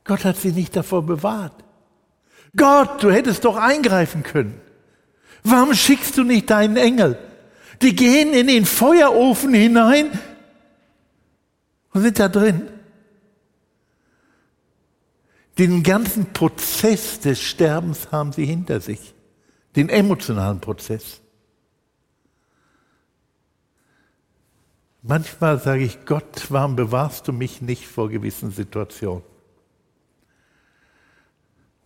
Gott 0.05 0.25
hat 0.25 0.37
sie 0.37 0.53
nicht 0.53 0.77
davor 0.77 1.03
bewahrt. 1.03 1.55
Gott, 2.57 3.03
du 3.03 3.11
hättest 3.11 3.45
doch 3.45 3.57
eingreifen 3.57 4.23
können. 4.23 4.61
Warum 5.45 5.73
schickst 5.73 6.19
du 6.19 6.25
nicht 6.25 6.51
deinen 6.51 6.77
Engel? 6.77 7.17
Die 7.81 7.95
gehen 7.95 8.35
in 8.35 8.49
den 8.49 8.67
Feuerofen 8.67 9.55
hinein 9.55 10.11
und 11.93 12.03
sind 12.03 12.19
da 12.19 12.29
drin. 12.29 12.69
Den 15.61 15.83
ganzen 15.83 16.33
Prozess 16.33 17.21
des 17.21 17.39
Sterbens 17.39 18.11
haben 18.11 18.33
sie 18.33 18.47
hinter 18.47 18.81
sich, 18.81 19.13
den 19.77 19.91
emotionalen 19.91 20.59
Prozess. 20.59 21.21
Manchmal 25.03 25.61
sage 25.61 25.85
ich, 25.85 26.07
Gott, 26.07 26.47
warum 26.49 26.77
bewahrst 26.77 27.29
du 27.29 27.35
mich 27.35 27.61
nicht 27.61 27.87
vor 27.87 28.09
gewissen 28.09 28.51
Situationen? 28.51 29.23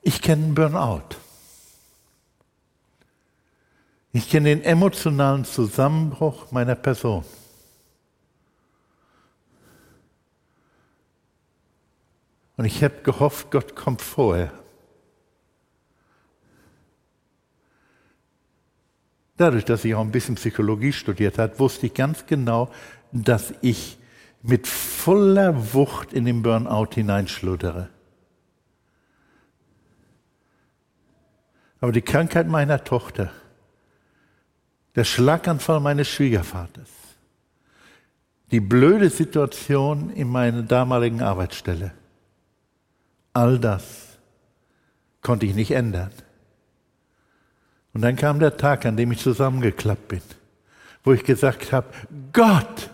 Ich 0.03 0.23
kenne 0.23 0.55
Burnout. 0.55 1.17
Ich 4.13 4.31
kenne 4.31 4.51
den 4.51 4.63
emotionalen 4.63 5.45
Zusammenbruch 5.45 6.53
meiner 6.53 6.77
Person. 6.77 7.25
Und 12.57 12.65
ich 12.65 12.83
habe 12.85 13.03
gehofft, 13.03 13.51
Gott 13.51 13.75
kommt 13.75 14.01
vorher. 14.01 14.53
Dadurch, 19.37 19.65
dass 19.65 19.85
ich 19.85 19.95
auch 19.95 20.01
ein 20.01 20.13
bisschen 20.13 20.37
Psychologie 20.37 20.93
studiert 20.93 21.39
habe, 21.39 21.59
wusste 21.59 21.87
ich 21.87 21.95
ganz 21.95 22.27
genau, 22.27 22.71
dass 23.11 23.53
ich 23.63 23.99
mit 24.43 24.67
voller 24.67 25.75
Wucht 25.75 26.13
in 26.13 26.25
den 26.25 26.43
Burnout 26.43 26.95
hineinschludere. 26.95 27.89
Aber 31.81 31.93
die 31.93 32.03
Krankheit 32.03 32.47
meiner 32.47 32.85
Tochter, 32.85 33.33
der 34.95 35.05
Schlaganfall 35.05 35.81
meines 35.81 36.09
Schwiegervaters, 36.09 36.89
die 38.53 38.61
blöde 38.61 39.11
Situation 39.11 40.11
in 40.11 40.29
meiner 40.29 40.63
damaligen 40.63 41.21
Arbeitsstelle, 41.21 41.93
all 43.35 43.59
das 43.59 44.19
konnte 45.21 45.45
ich 45.47 45.55
nicht 45.55 45.73
ändern. 45.73 46.13
Und 47.93 48.03
dann 48.03 48.17
kam 48.17 48.41
der 48.41 48.57
Tag, 48.57 48.87
an 48.87 48.97
dem 48.97 49.13
ich 49.13 49.21
zusammengeklappt 49.21 50.09
bin, 50.09 50.23
wo 51.05 51.13
ich 51.13 51.23
gesagt 51.23 51.73
habe, 51.73 51.89
Gott, 52.33 52.91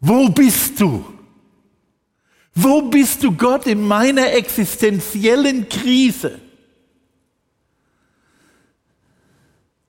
wo 0.00 0.28
bist 0.28 0.80
du? 0.80 1.04
Wo 2.54 2.82
bist 2.82 3.22
du, 3.22 3.32
Gott, 3.32 3.66
in 3.66 3.82
meiner 3.86 4.32
existenziellen 4.32 5.68
Krise? 5.68 6.40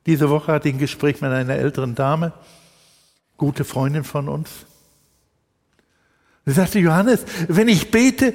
Diese 0.06 0.30
Woche 0.30 0.52
hatte 0.52 0.70
ich 0.70 0.76
ein 0.76 0.80
Gespräch 0.80 1.22
mit 1.22 1.32
einer 1.32 1.56
älteren 1.56 1.96
Dame, 1.96 2.34
gute 3.38 3.64
Freundin 3.64 4.04
von 4.04 4.30
uns. 4.30 4.66
Sie 6.46 6.52
sagte, 6.52 6.80
Johannes, 6.80 7.26
wenn 7.48 7.68
ich 7.68 7.90
bete, 7.90 8.34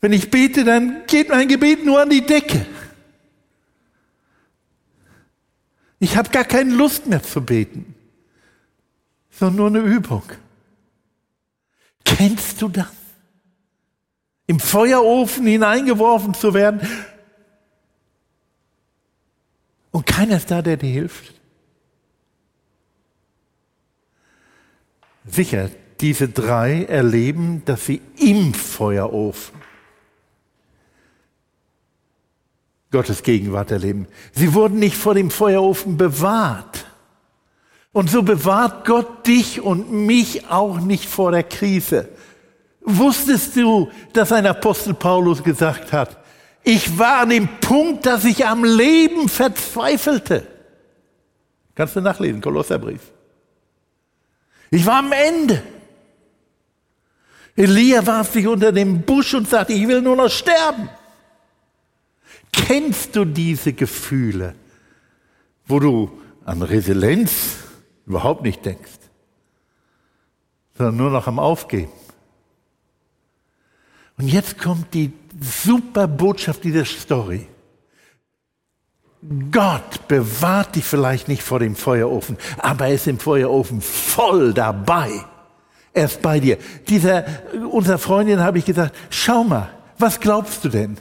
wenn 0.00 0.12
ich 0.12 0.30
bete, 0.30 0.64
dann 0.64 1.06
geht 1.06 1.30
mein 1.30 1.48
Gebet 1.48 1.84
nur 1.84 2.00
an 2.00 2.10
die 2.10 2.24
Decke. 2.24 2.66
Ich 5.98 6.16
habe 6.16 6.28
gar 6.28 6.44
keine 6.44 6.74
Lust 6.74 7.06
mehr 7.06 7.22
zu 7.22 7.40
beten, 7.40 7.94
sondern 9.30 9.72
nur 9.72 9.82
eine 9.82 9.94
Übung. 9.96 10.22
Kennst 12.04 12.60
du 12.60 12.68
das? 12.68 12.92
Im 14.46 14.60
Feuerofen 14.60 15.46
hineingeworfen 15.46 16.34
zu 16.34 16.54
werden 16.54 16.86
und 19.90 20.06
keiner 20.06 20.36
ist 20.36 20.50
da, 20.50 20.62
der 20.62 20.76
dir 20.76 20.92
hilft? 20.92 21.34
Sicher, 25.26 25.70
diese 26.00 26.28
drei 26.28 26.84
erleben, 26.84 27.62
dass 27.64 27.86
sie 27.86 28.00
im 28.18 28.54
Feuerofen 28.54 29.56
Gottes 32.90 33.22
Gegenwart 33.22 33.70
erleben. 33.70 34.06
Sie 34.32 34.54
wurden 34.54 34.78
nicht 34.78 34.96
vor 34.96 35.14
dem 35.14 35.30
Feuerofen 35.30 35.96
bewahrt. 35.96 36.86
Und 37.92 38.10
so 38.10 38.22
bewahrt 38.22 38.86
Gott 38.86 39.26
dich 39.26 39.60
und 39.60 39.90
mich 39.90 40.48
auch 40.48 40.80
nicht 40.80 41.06
vor 41.06 41.32
der 41.32 41.42
Krise. 41.42 42.08
Wusstest 42.82 43.56
du, 43.56 43.90
dass 44.12 44.32
ein 44.32 44.46
Apostel 44.46 44.94
Paulus 44.94 45.42
gesagt 45.42 45.92
hat, 45.92 46.22
ich 46.62 46.98
war 46.98 47.20
an 47.20 47.30
dem 47.30 47.48
Punkt, 47.60 48.06
dass 48.06 48.24
ich 48.24 48.46
am 48.46 48.64
Leben 48.64 49.28
verzweifelte. 49.28 50.46
Kannst 51.74 51.96
du 51.96 52.00
nachlesen, 52.00 52.40
Kolosserbrief. 52.40 53.00
Ich 54.70 54.84
war 54.84 54.98
am 54.98 55.12
Ende. 55.12 55.62
Elia 57.56 58.06
warf 58.06 58.32
sich 58.32 58.46
unter 58.46 58.70
dem 58.70 59.02
Busch 59.02 59.32
und 59.34 59.48
sagte, 59.48 59.72
ich 59.72 59.88
will 59.88 60.02
nur 60.02 60.16
noch 60.16 60.30
sterben. 60.30 60.90
Kennst 62.52 63.16
du 63.16 63.24
diese 63.24 63.72
Gefühle, 63.72 64.54
wo 65.66 65.80
du 65.80 66.20
an 66.44 66.62
Resilienz 66.62 67.56
überhaupt 68.06 68.42
nicht 68.42 68.64
denkst, 68.64 68.98
sondern 70.76 70.96
nur 70.96 71.10
noch 71.10 71.26
am 71.26 71.38
Aufgeben? 71.38 71.92
Und 74.18 74.28
jetzt 74.28 74.58
kommt 74.58 74.92
die 74.94 75.12
super 75.40 76.06
Botschaft 76.06 76.64
dieser 76.64 76.84
Story. 76.84 77.46
Gott 79.50 80.08
bewahrt 80.08 80.76
dich 80.76 80.84
vielleicht 80.84 81.28
nicht 81.28 81.42
vor 81.42 81.58
dem 81.58 81.74
Feuerofen, 81.74 82.36
aber 82.58 82.86
er 82.86 82.94
ist 82.94 83.06
im 83.06 83.18
Feuerofen 83.18 83.80
voll 83.80 84.52
dabei. 84.54 85.24
Er 85.96 86.04
ist 86.04 86.20
bei 86.20 86.38
dir. 86.38 86.58
Dieser, 86.88 87.24
unserer 87.70 87.96
Freundin 87.96 88.40
habe 88.40 88.58
ich 88.58 88.66
gesagt, 88.66 88.94
schau 89.08 89.42
mal, 89.44 89.70
was 89.96 90.20
glaubst 90.20 90.62
du 90.62 90.68
denn? 90.68 90.98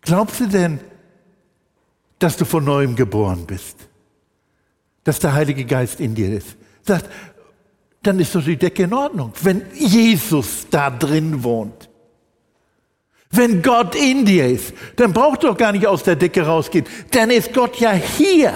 Glaubst 0.00 0.40
du 0.40 0.46
denn, 0.46 0.80
dass 2.18 2.38
du 2.38 2.46
von 2.46 2.64
neuem 2.64 2.96
geboren 2.96 3.44
bist? 3.46 3.76
Dass 5.04 5.18
der 5.18 5.34
Heilige 5.34 5.66
Geist 5.66 6.00
in 6.00 6.14
dir 6.14 6.38
ist? 6.38 6.56
Sagt, 6.80 7.04
dann 8.02 8.18
ist 8.18 8.34
doch 8.34 8.42
die 8.42 8.56
Decke 8.56 8.84
in 8.84 8.94
Ordnung, 8.94 9.34
wenn 9.42 9.60
Jesus 9.74 10.66
da 10.70 10.88
drin 10.88 11.44
wohnt. 11.44 11.90
Wenn 13.30 13.60
Gott 13.60 13.94
in 13.94 14.24
dir 14.24 14.46
ist, 14.46 14.72
dann 14.96 15.12
braucht 15.12 15.44
doch 15.44 15.54
gar 15.54 15.72
nicht 15.72 15.86
aus 15.86 16.02
der 16.02 16.16
Decke 16.16 16.46
rausgehen. 16.46 16.86
Dann 17.10 17.28
ist 17.28 17.52
Gott 17.52 17.76
ja 17.76 17.92
hier. 17.92 18.54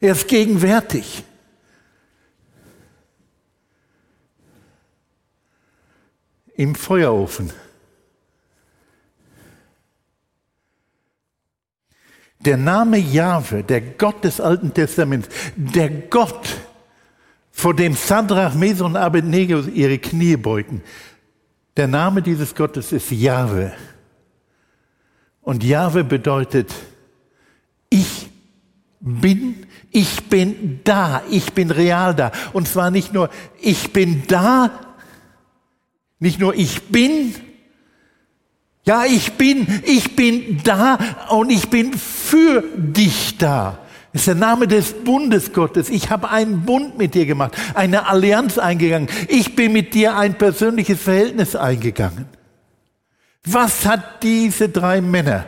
Er 0.00 0.12
ist 0.12 0.28
gegenwärtig. 0.28 1.24
Im 6.54 6.74
Feuerofen. 6.74 7.52
Der 12.40 12.56
Name 12.56 12.98
Jahwe, 12.98 13.64
der 13.64 13.80
Gott 13.80 14.22
des 14.22 14.40
Alten 14.40 14.72
Testaments, 14.72 15.28
der 15.56 15.88
Gott, 15.90 16.56
vor 17.50 17.74
dem 17.74 17.94
Sadrach, 17.94 18.54
Meson 18.54 18.92
und 18.92 18.96
Abednego 18.96 19.58
ihre 19.60 19.98
Knie 19.98 20.36
beugten, 20.36 20.82
der 21.76 21.88
Name 21.88 22.22
dieses 22.22 22.54
Gottes 22.54 22.92
ist 22.92 23.10
Jahwe. 23.10 23.72
Und 25.42 25.64
Jahwe 25.64 26.04
bedeutet, 26.04 26.72
ich 27.90 28.28
bin, 29.00 29.66
ich 29.90 30.24
bin 30.24 30.80
da, 30.84 31.22
ich 31.30 31.52
bin 31.52 31.70
real 31.70 32.14
da. 32.14 32.32
Und 32.52 32.68
zwar 32.68 32.90
nicht 32.90 33.12
nur, 33.12 33.30
ich 33.60 33.92
bin 33.92 34.22
da, 34.28 34.70
nicht 36.18 36.40
nur 36.40 36.54
ich 36.54 36.82
bin, 36.88 37.34
ja, 38.84 39.04
ich 39.04 39.32
bin, 39.32 39.66
ich 39.84 40.16
bin 40.16 40.60
da 40.64 40.98
und 41.30 41.50
ich 41.50 41.68
bin 41.68 41.92
für 41.94 42.62
dich 42.76 43.36
da. 43.38 43.78
Das 44.12 44.22
ist 44.22 44.28
der 44.28 44.34
Name 44.34 44.66
des 44.66 45.04
Bundes 45.04 45.52
Gottes. 45.52 45.90
Ich 45.90 46.10
habe 46.10 46.30
einen 46.30 46.62
Bund 46.62 46.96
mit 46.96 47.14
dir 47.14 47.26
gemacht, 47.26 47.56
eine 47.74 48.06
Allianz 48.06 48.56
eingegangen. 48.56 49.08
Ich 49.28 49.54
bin 49.54 49.72
mit 49.72 49.92
dir 49.94 50.16
ein 50.16 50.36
persönliches 50.38 51.00
Verhältnis 51.00 51.54
eingegangen. 51.54 52.26
Was 53.44 53.86
hat 53.86 54.22
diese 54.22 54.68
drei 54.68 55.00
Männer, 55.00 55.46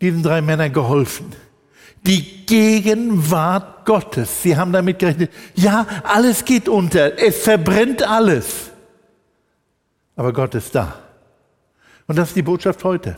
diesen 0.00 0.22
drei 0.22 0.42
Männern 0.42 0.72
geholfen? 0.72 1.26
Die 2.02 2.46
Gegenwart 2.46 3.84
Gottes. 3.84 4.42
Sie 4.42 4.56
haben 4.56 4.72
damit 4.72 4.98
gerechnet, 4.98 5.30
ja, 5.54 5.86
alles 6.04 6.44
geht 6.44 6.68
unter, 6.68 7.18
es 7.18 7.42
verbrennt 7.42 8.02
alles. 8.02 8.70
Aber 10.16 10.32
Gott 10.32 10.54
ist 10.54 10.74
da. 10.74 10.98
Und 12.06 12.16
das 12.16 12.28
ist 12.28 12.36
die 12.36 12.42
Botschaft 12.42 12.82
heute. 12.84 13.16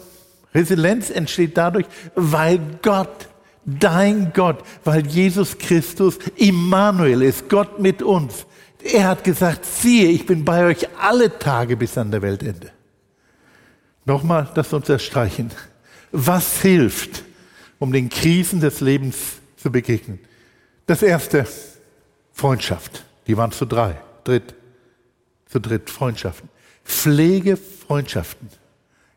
Resilienz 0.54 1.10
entsteht 1.10 1.56
dadurch, 1.56 1.86
weil 2.14 2.60
Gott, 2.82 3.28
dein 3.64 4.32
Gott, 4.32 4.58
weil 4.84 5.06
Jesus 5.06 5.56
Christus 5.56 6.18
Immanuel 6.36 7.22
ist, 7.22 7.48
Gott 7.48 7.78
mit 7.78 8.02
uns. 8.02 8.46
Er 8.82 9.08
hat 9.08 9.24
gesagt, 9.24 9.64
siehe, 9.64 10.08
ich 10.08 10.26
bin 10.26 10.44
bei 10.44 10.64
euch 10.66 10.88
alle 11.00 11.38
Tage 11.38 11.76
bis 11.76 11.96
an 11.96 12.10
der 12.10 12.22
Weltende. 12.22 12.70
Nochmal 14.04 14.48
das 14.54 14.72
unterstreichen. 14.72 15.50
Was 16.10 16.60
hilft, 16.60 17.24
um 17.82 17.92
den 17.92 18.08
Krisen 18.08 18.60
des 18.60 18.80
Lebens 18.80 19.40
zu 19.56 19.72
begegnen? 19.72 20.20
Das 20.86 21.02
erste, 21.02 21.48
Freundschaft. 22.32 23.04
Die 23.26 23.36
waren 23.36 23.50
zu 23.50 23.66
drei, 23.66 23.96
dritt, 24.22 24.54
zu 25.46 25.58
dritt 25.58 25.90
Freundschaften. 25.90 26.48
Pflege 26.84 27.56
Freundschaften. 27.56 28.48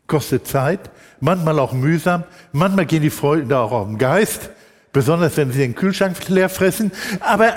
Kostet 0.07 0.47
Zeit, 0.47 0.89
manchmal 1.19 1.59
auch 1.59 1.73
mühsam, 1.73 2.23
manchmal 2.53 2.87
gehen 2.87 3.03
die 3.03 3.11
Freunde 3.11 3.55
auch 3.55 3.71
auf 3.71 3.87
den 3.87 3.99
Geist, 3.99 4.49
besonders 4.91 5.37
wenn 5.37 5.51
sie 5.51 5.59
den 5.59 5.75
Kühlschrank 5.75 6.27
leer 6.27 6.49
fressen. 6.49 6.91
Aber 7.19 7.53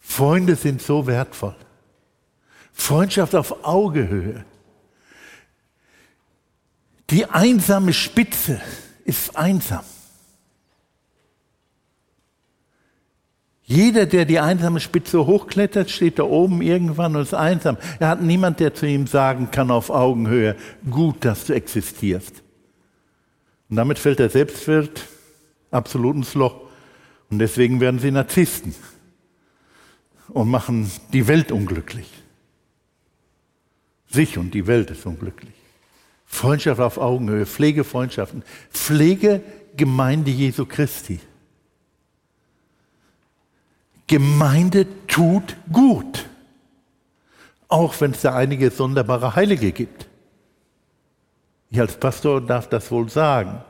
Freunde 0.00 0.56
sind 0.56 0.82
so 0.82 1.06
wertvoll. 1.06 1.54
Freundschaft 2.72 3.36
auf 3.36 3.64
Augehöhe. 3.64 4.44
Die 7.10 7.26
einsame 7.26 7.92
Spitze 7.92 8.60
ist 9.04 9.36
einsam. 9.36 9.84
Jeder, 13.62 14.06
der 14.06 14.24
die 14.24 14.38
einsame 14.38 14.78
Spitze 14.78 15.26
hochklettert, 15.26 15.90
steht 15.90 16.20
da 16.20 16.22
oben 16.22 16.62
irgendwann 16.62 17.16
und 17.16 17.22
ist 17.22 17.34
einsam. 17.34 17.76
Er 17.98 18.08
hat 18.08 18.22
niemand, 18.22 18.60
der 18.60 18.74
zu 18.74 18.86
ihm 18.86 19.08
sagen 19.08 19.50
kann 19.50 19.72
auf 19.72 19.90
Augenhöhe, 19.90 20.54
gut, 20.88 21.24
dass 21.24 21.46
du 21.46 21.52
existierst. 21.52 22.44
Und 23.68 23.76
damit 23.76 23.98
fällt 23.98 24.20
der 24.20 24.30
Selbstwert 24.30 25.04
absolut 25.72 26.14
ins 26.14 26.34
Loch. 26.34 26.60
Und 27.28 27.40
deswegen 27.40 27.80
werden 27.80 27.98
sie 27.98 28.12
Narzissten 28.12 28.72
und 30.28 30.48
machen 30.48 30.88
die 31.12 31.26
Welt 31.26 31.50
unglücklich. 31.50 32.08
Sich 34.08 34.38
und 34.38 34.52
die 34.54 34.68
Welt 34.68 34.92
ist 34.92 35.04
unglücklich. 35.06 35.55
Freundschaft 36.36 36.80
auf 36.80 36.98
Augenhöhe, 36.98 37.46
Pflegefreundschaften, 37.46 38.44
Pflege 38.70 39.42
Gemeinde 39.76 40.30
Jesu 40.30 40.66
Christi. 40.66 41.18
Gemeinde 44.06 44.86
tut 45.06 45.56
gut, 45.72 46.26
auch 47.68 47.98
wenn 48.00 48.12
es 48.12 48.20
da 48.20 48.36
einige 48.36 48.70
sonderbare 48.70 49.34
Heilige 49.34 49.72
gibt. 49.72 50.06
Ich 51.70 51.80
als 51.80 51.98
Pastor 51.98 52.40
darf 52.40 52.68
das 52.68 52.90
wohl 52.90 53.08
sagen. 53.08 53.62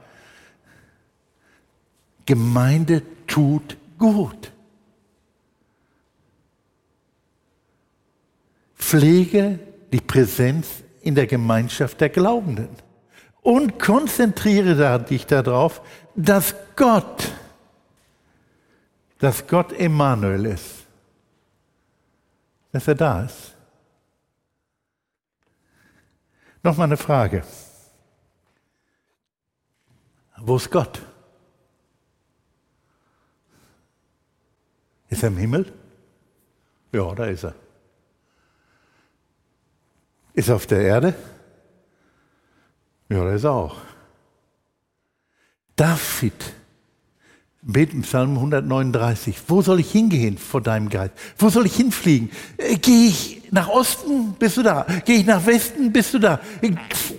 Gemeinde 2.26 3.02
tut 3.26 3.76
gut. 3.96 4.52
Pflege 8.74 9.58
die 9.92 10.00
Präsenz 10.00 10.82
in 11.06 11.14
der 11.14 11.26
Gemeinschaft 11.26 12.00
der 12.00 12.08
Glaubenden 12.08 12.68
und 13.42 13.78
konzentriere 13.78 14.98
dich 15.00 15.26
darauf, 15.26 15.80
dass 16.14 16.54
Gott 16.74 17.32
dass 19.18 19.46
Gott 19.46 19.72
Emmanuel 19.72 20.46
ist, 20.46 20.86
dass 22.72 22.86
er 22.88 22.94
da 22.94 23.22
ist. 23.24 23.54
Nochmal 26.62 26.86
eine 26.86 26.96
Frage. 26.96 27.42
Wo 30.38 30.56
ist 30.56 30.70
Gott? 30.70 31.00
Ist 35.08 35.22
er 35.22 35.28
im 35.28 35.36
Himmel? 35.38 35.72
Ja, 36.92 37.14
da 37.14 37.26
ist 37.26 37.44
er. 37.44 37.54
Ist 40.36 40.50
auf 40.50 40.66
der 40.66 40.82
Erde? 40.82 41.14
Ja, 43.08 43.24
da 43.24 43.32
ist 43.32 43.44
er 43.44 43.52
auch. 43.52 43.76
David 45.74 46.34
Beten 47.62 48.02
Psalm 48.02 48.34
139. 48.36 49.38
Wo 49.48 49.62
soll 49.62 49.80
ich 49.80 49.90
hingehen 49.90 50.36
vor 50.36 50.60
deinem 50.60 50.90
Geist? 50.90 51.14
Wo 51.38 51.48
soll 51.48 51.64
ich 51.64 51.74
hinfliegen? 51.74 52.30
Äh, 52.58 52.76
Gehe 52.76 53.08
ich 53.08 53.42
nach 53.50 53.68
Osten? 53.68 54.34
Bist 54.38 54.58
du 54.58 54.62
da? 54.62 54.86
Gehe 55.06 55.20
ich 55.20 55.26
nach 55.26 55.44
Westen? 55.46 55.90
Bist 55.90 56.12
du 56.12 56.18
da? 56.18 56.38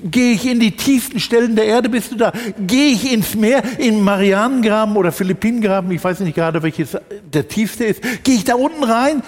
Gehe 0.03 0.33
ich 0.33 0.45
in 0.45 0.59
die 0.59 0.77
tiefsten 0.77 1.19
Stellen 1.19 1.55
der 1.55 1.65
Erde? 1.65 1.89
Bist 1.89 2.11
du 2.11 2.15
da? 2.15 2.31
Gehe 2.59 2.91
ich 2.91 3.11
ins 3.11 3.33
Meer, 3.33 3.63
in 3.79 3.99
Marianengraben 4.01 4.95
oder 4.95 5.11
Philippinengraben? 5.11 5.89
Ich 5.89 6.03
weiß 6.03 6.19
nicht 6.19 6.35
gerade, 6.35 6.61
welches 6.61 6.95
der 7.33 7.47
tiefste 7.47 7.85
ist. 7.85 8.23
Gehe 8.23 8.35
ich 8.35 8.43
da 8.43 8.53
unten 8.53 8.83
rein? 8.83 9.23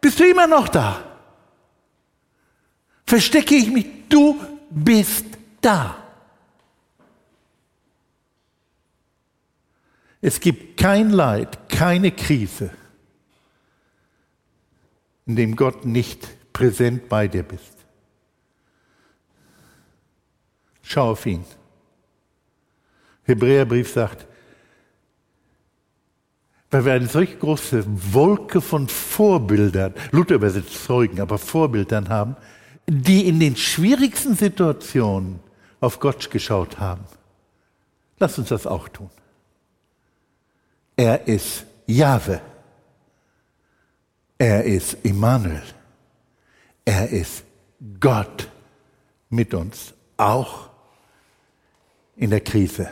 Bist 0.00 0.20
du 0.20 0.24
immer 0.24 0.46
noch 0.46 0.68
da? 0.68 1.13
Verstecke 3.06 3.54
ich 3.54 3.70
mich? 3.70 3.86
Du 4.08 4.40
bist 4.70 5.26
da. 5.60 5.96
Es 10.20 10.40
gibt 10.40 10.78
kein 10.78 11.10
Leid, 11.10 11.68
keine 11.68 12.10
Krise, 12.10 12.70
in 15.26 15.36
dem 15.36 15.54
Gott 15.54 15.84
nicht 15.84 16.52
präsent 16.52 17.10
bei 17.10 17.28
dir 17.28 17.42
bist. 17.42 17.74
Schau 20.82 21.10
auf 21.10 21.26
ihn. 21.26 21.44
Hebräerbrief 23.24 23.92
sagt, 23.92 24.26
weil 26.70 26.84
wir 26.84 26.92
eine 26.94 27.06
solch 27.06 27.38
große 27.38 27.84
Wolke 27.86 28.60
von 28.60 28.88
Vorbildern, 28.88 29.94
Luther 30.10 30.36
übersetzt 30.36 30.84
Zeugen, 30.84 31.20
aber 31.20 31.38
Vorbildern 31.38 32.08
haben, 32.08 32.36
die 32.86 33.26
in 33.28 33.40
den 33.40 33.56
schwierigsten 33.56 34.36
Situationen 34.36 35.40
auf 35.80 36.00
Gott 36.00 36.30
geschaut 36.30 36.78
haben. 36.78 37.04
Lass 38.18 38.38
uns 38.38 38.48
das 38.48 38.66
auch 38.66 38.88
tun. 38.88 39.10
Er 40.96 41.26
ist 41.26 41.64
Jahwe. 41.86 42.40
Er 44.38 44.64
ist 44.64 44.96
Immanuel. 45.02 45.62
Er 46.84 47.08
ist 47.10 47.44
Gott 48.00 48.48
mit 49.30 49.54
uns, 49.54 49.94
auch 50.16 50.70
in 52.16 52.30
der 52.30 52.40
Krise. 52.40 52.90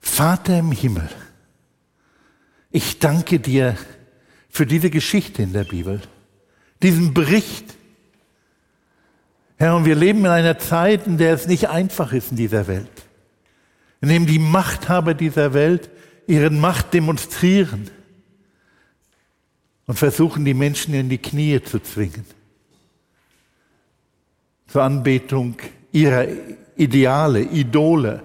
Vater 0.00 0.58
im 0.58 0.72
Himmel, 0.72 1.08
ich 2.70 2.98
danke 2.98 3.40
dir 3.40 3.76
für 4.48 4.66
diese 4.66 4.90
Geschichte 4.90 5.42
in 5.42 5.52
der 5.52 5.64
Bibel, 5.64 6.00
diesen 6.82 7.14
Bericht. 7.14 7.76
Herr, 9.64 9.76
und 9.76 9.86
wir 9.86 9.94
leben 9.94 10.18
in 10.20 10.26
einer 10.26 10.58
Zeit, 10.58 11.06
in 11.06 11.16
der 11.16 11.32
es 11.32 11.46
nicht 11.46 11.70
einfach 11.70 12.12
ist 12.12 12.32
in 12.32 12.36
dieser 12.36 12.66
Welt, 12.66 13.06
in 14.02 14.10
dem 14.10 14.26
die 14.26 14.38
Machthaber 14.38 15.14
dieser 15.14 15.54
Welt 15.54 15.88
ihren 16.26 16.60
Macht 16.60 16.92
demonstrieren 16.92 17.90
und 19.86 19.98
versuchen, 19.98 20.44
die 20.44 20.52
Menschen 20.52 20.92
in 20.92 21.08
die 21.08 21.16
Knie 21.16 21.62
zu 21.62 21.80
zwingen. 21.80 22.26
Zur 24.66 24.82
Anbetung 24.82 25.56
ihrer 25.92 26.26
Ideale, 26.76 27.40
Idole 27.40 28.22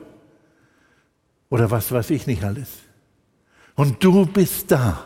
oder 1.50 1.72
was 1.72 1.90
weiß 1.90 2.10
ich 2.10 2.28
nicht 2.28 2.44
alles. 2.44 2.68
Und 3.76 4.04
du 4.04 4.26
bist 4.26 4.70
da. 4.72 5.06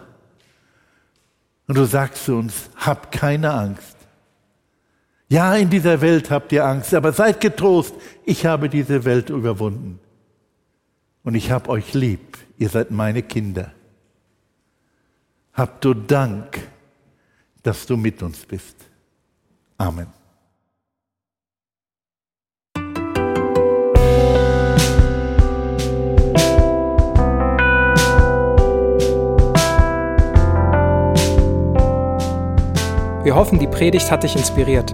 Und 1.67 1.78
du 1.78 1.86
sagst 1.86 2.26
zu 2.26 2.38
uns, 2.38 2.72
hab 2.76 3.12
keine 3.12 3.54
Angst. 3.54 4.03
Ja, 5.34 5.56
in 5.56 5.67
dieser 5.67 6.00
Welt 6.00 6.30
habt 6.30 6.52
ihr 6.52 6.63
Angst, 6.63 6.93
aber 6.93 7.12
seid 7.12 7.41
getrost, 7.41 7.96
ich 8.24 8.46
habe 8.46 8.69
diese 8.69 9.04
Welt 9.04 9.32
überwunden. 9.32 10.00
Und 11.24 11.34
ich 11.34 11.50
habe 11.50 11.69
euch 11.69 11.96
lieb 11.96 12.38
ihr 12.60 12.69
seid 12.69 12.91
meine 12.91 13.24
Kinder. 13.24 13.72
Habt 15.54 15.84
du 15.84 15.96
Dank, 15.96 16.60
dass 17.63 17.88
du 17.88 17.98
mit 17.98 18.22
uns 18.22 18.46
bist. 18.46 18.76
Amen. 19.80 20.06
Wir 33.24 33.34
hoffen, 33.34 33.58
die 33.58 33.65
Predigt 33.65 34.12
hat 34.12 34.22
dich 34.22 34.36
inspiriert. 34.36 34.93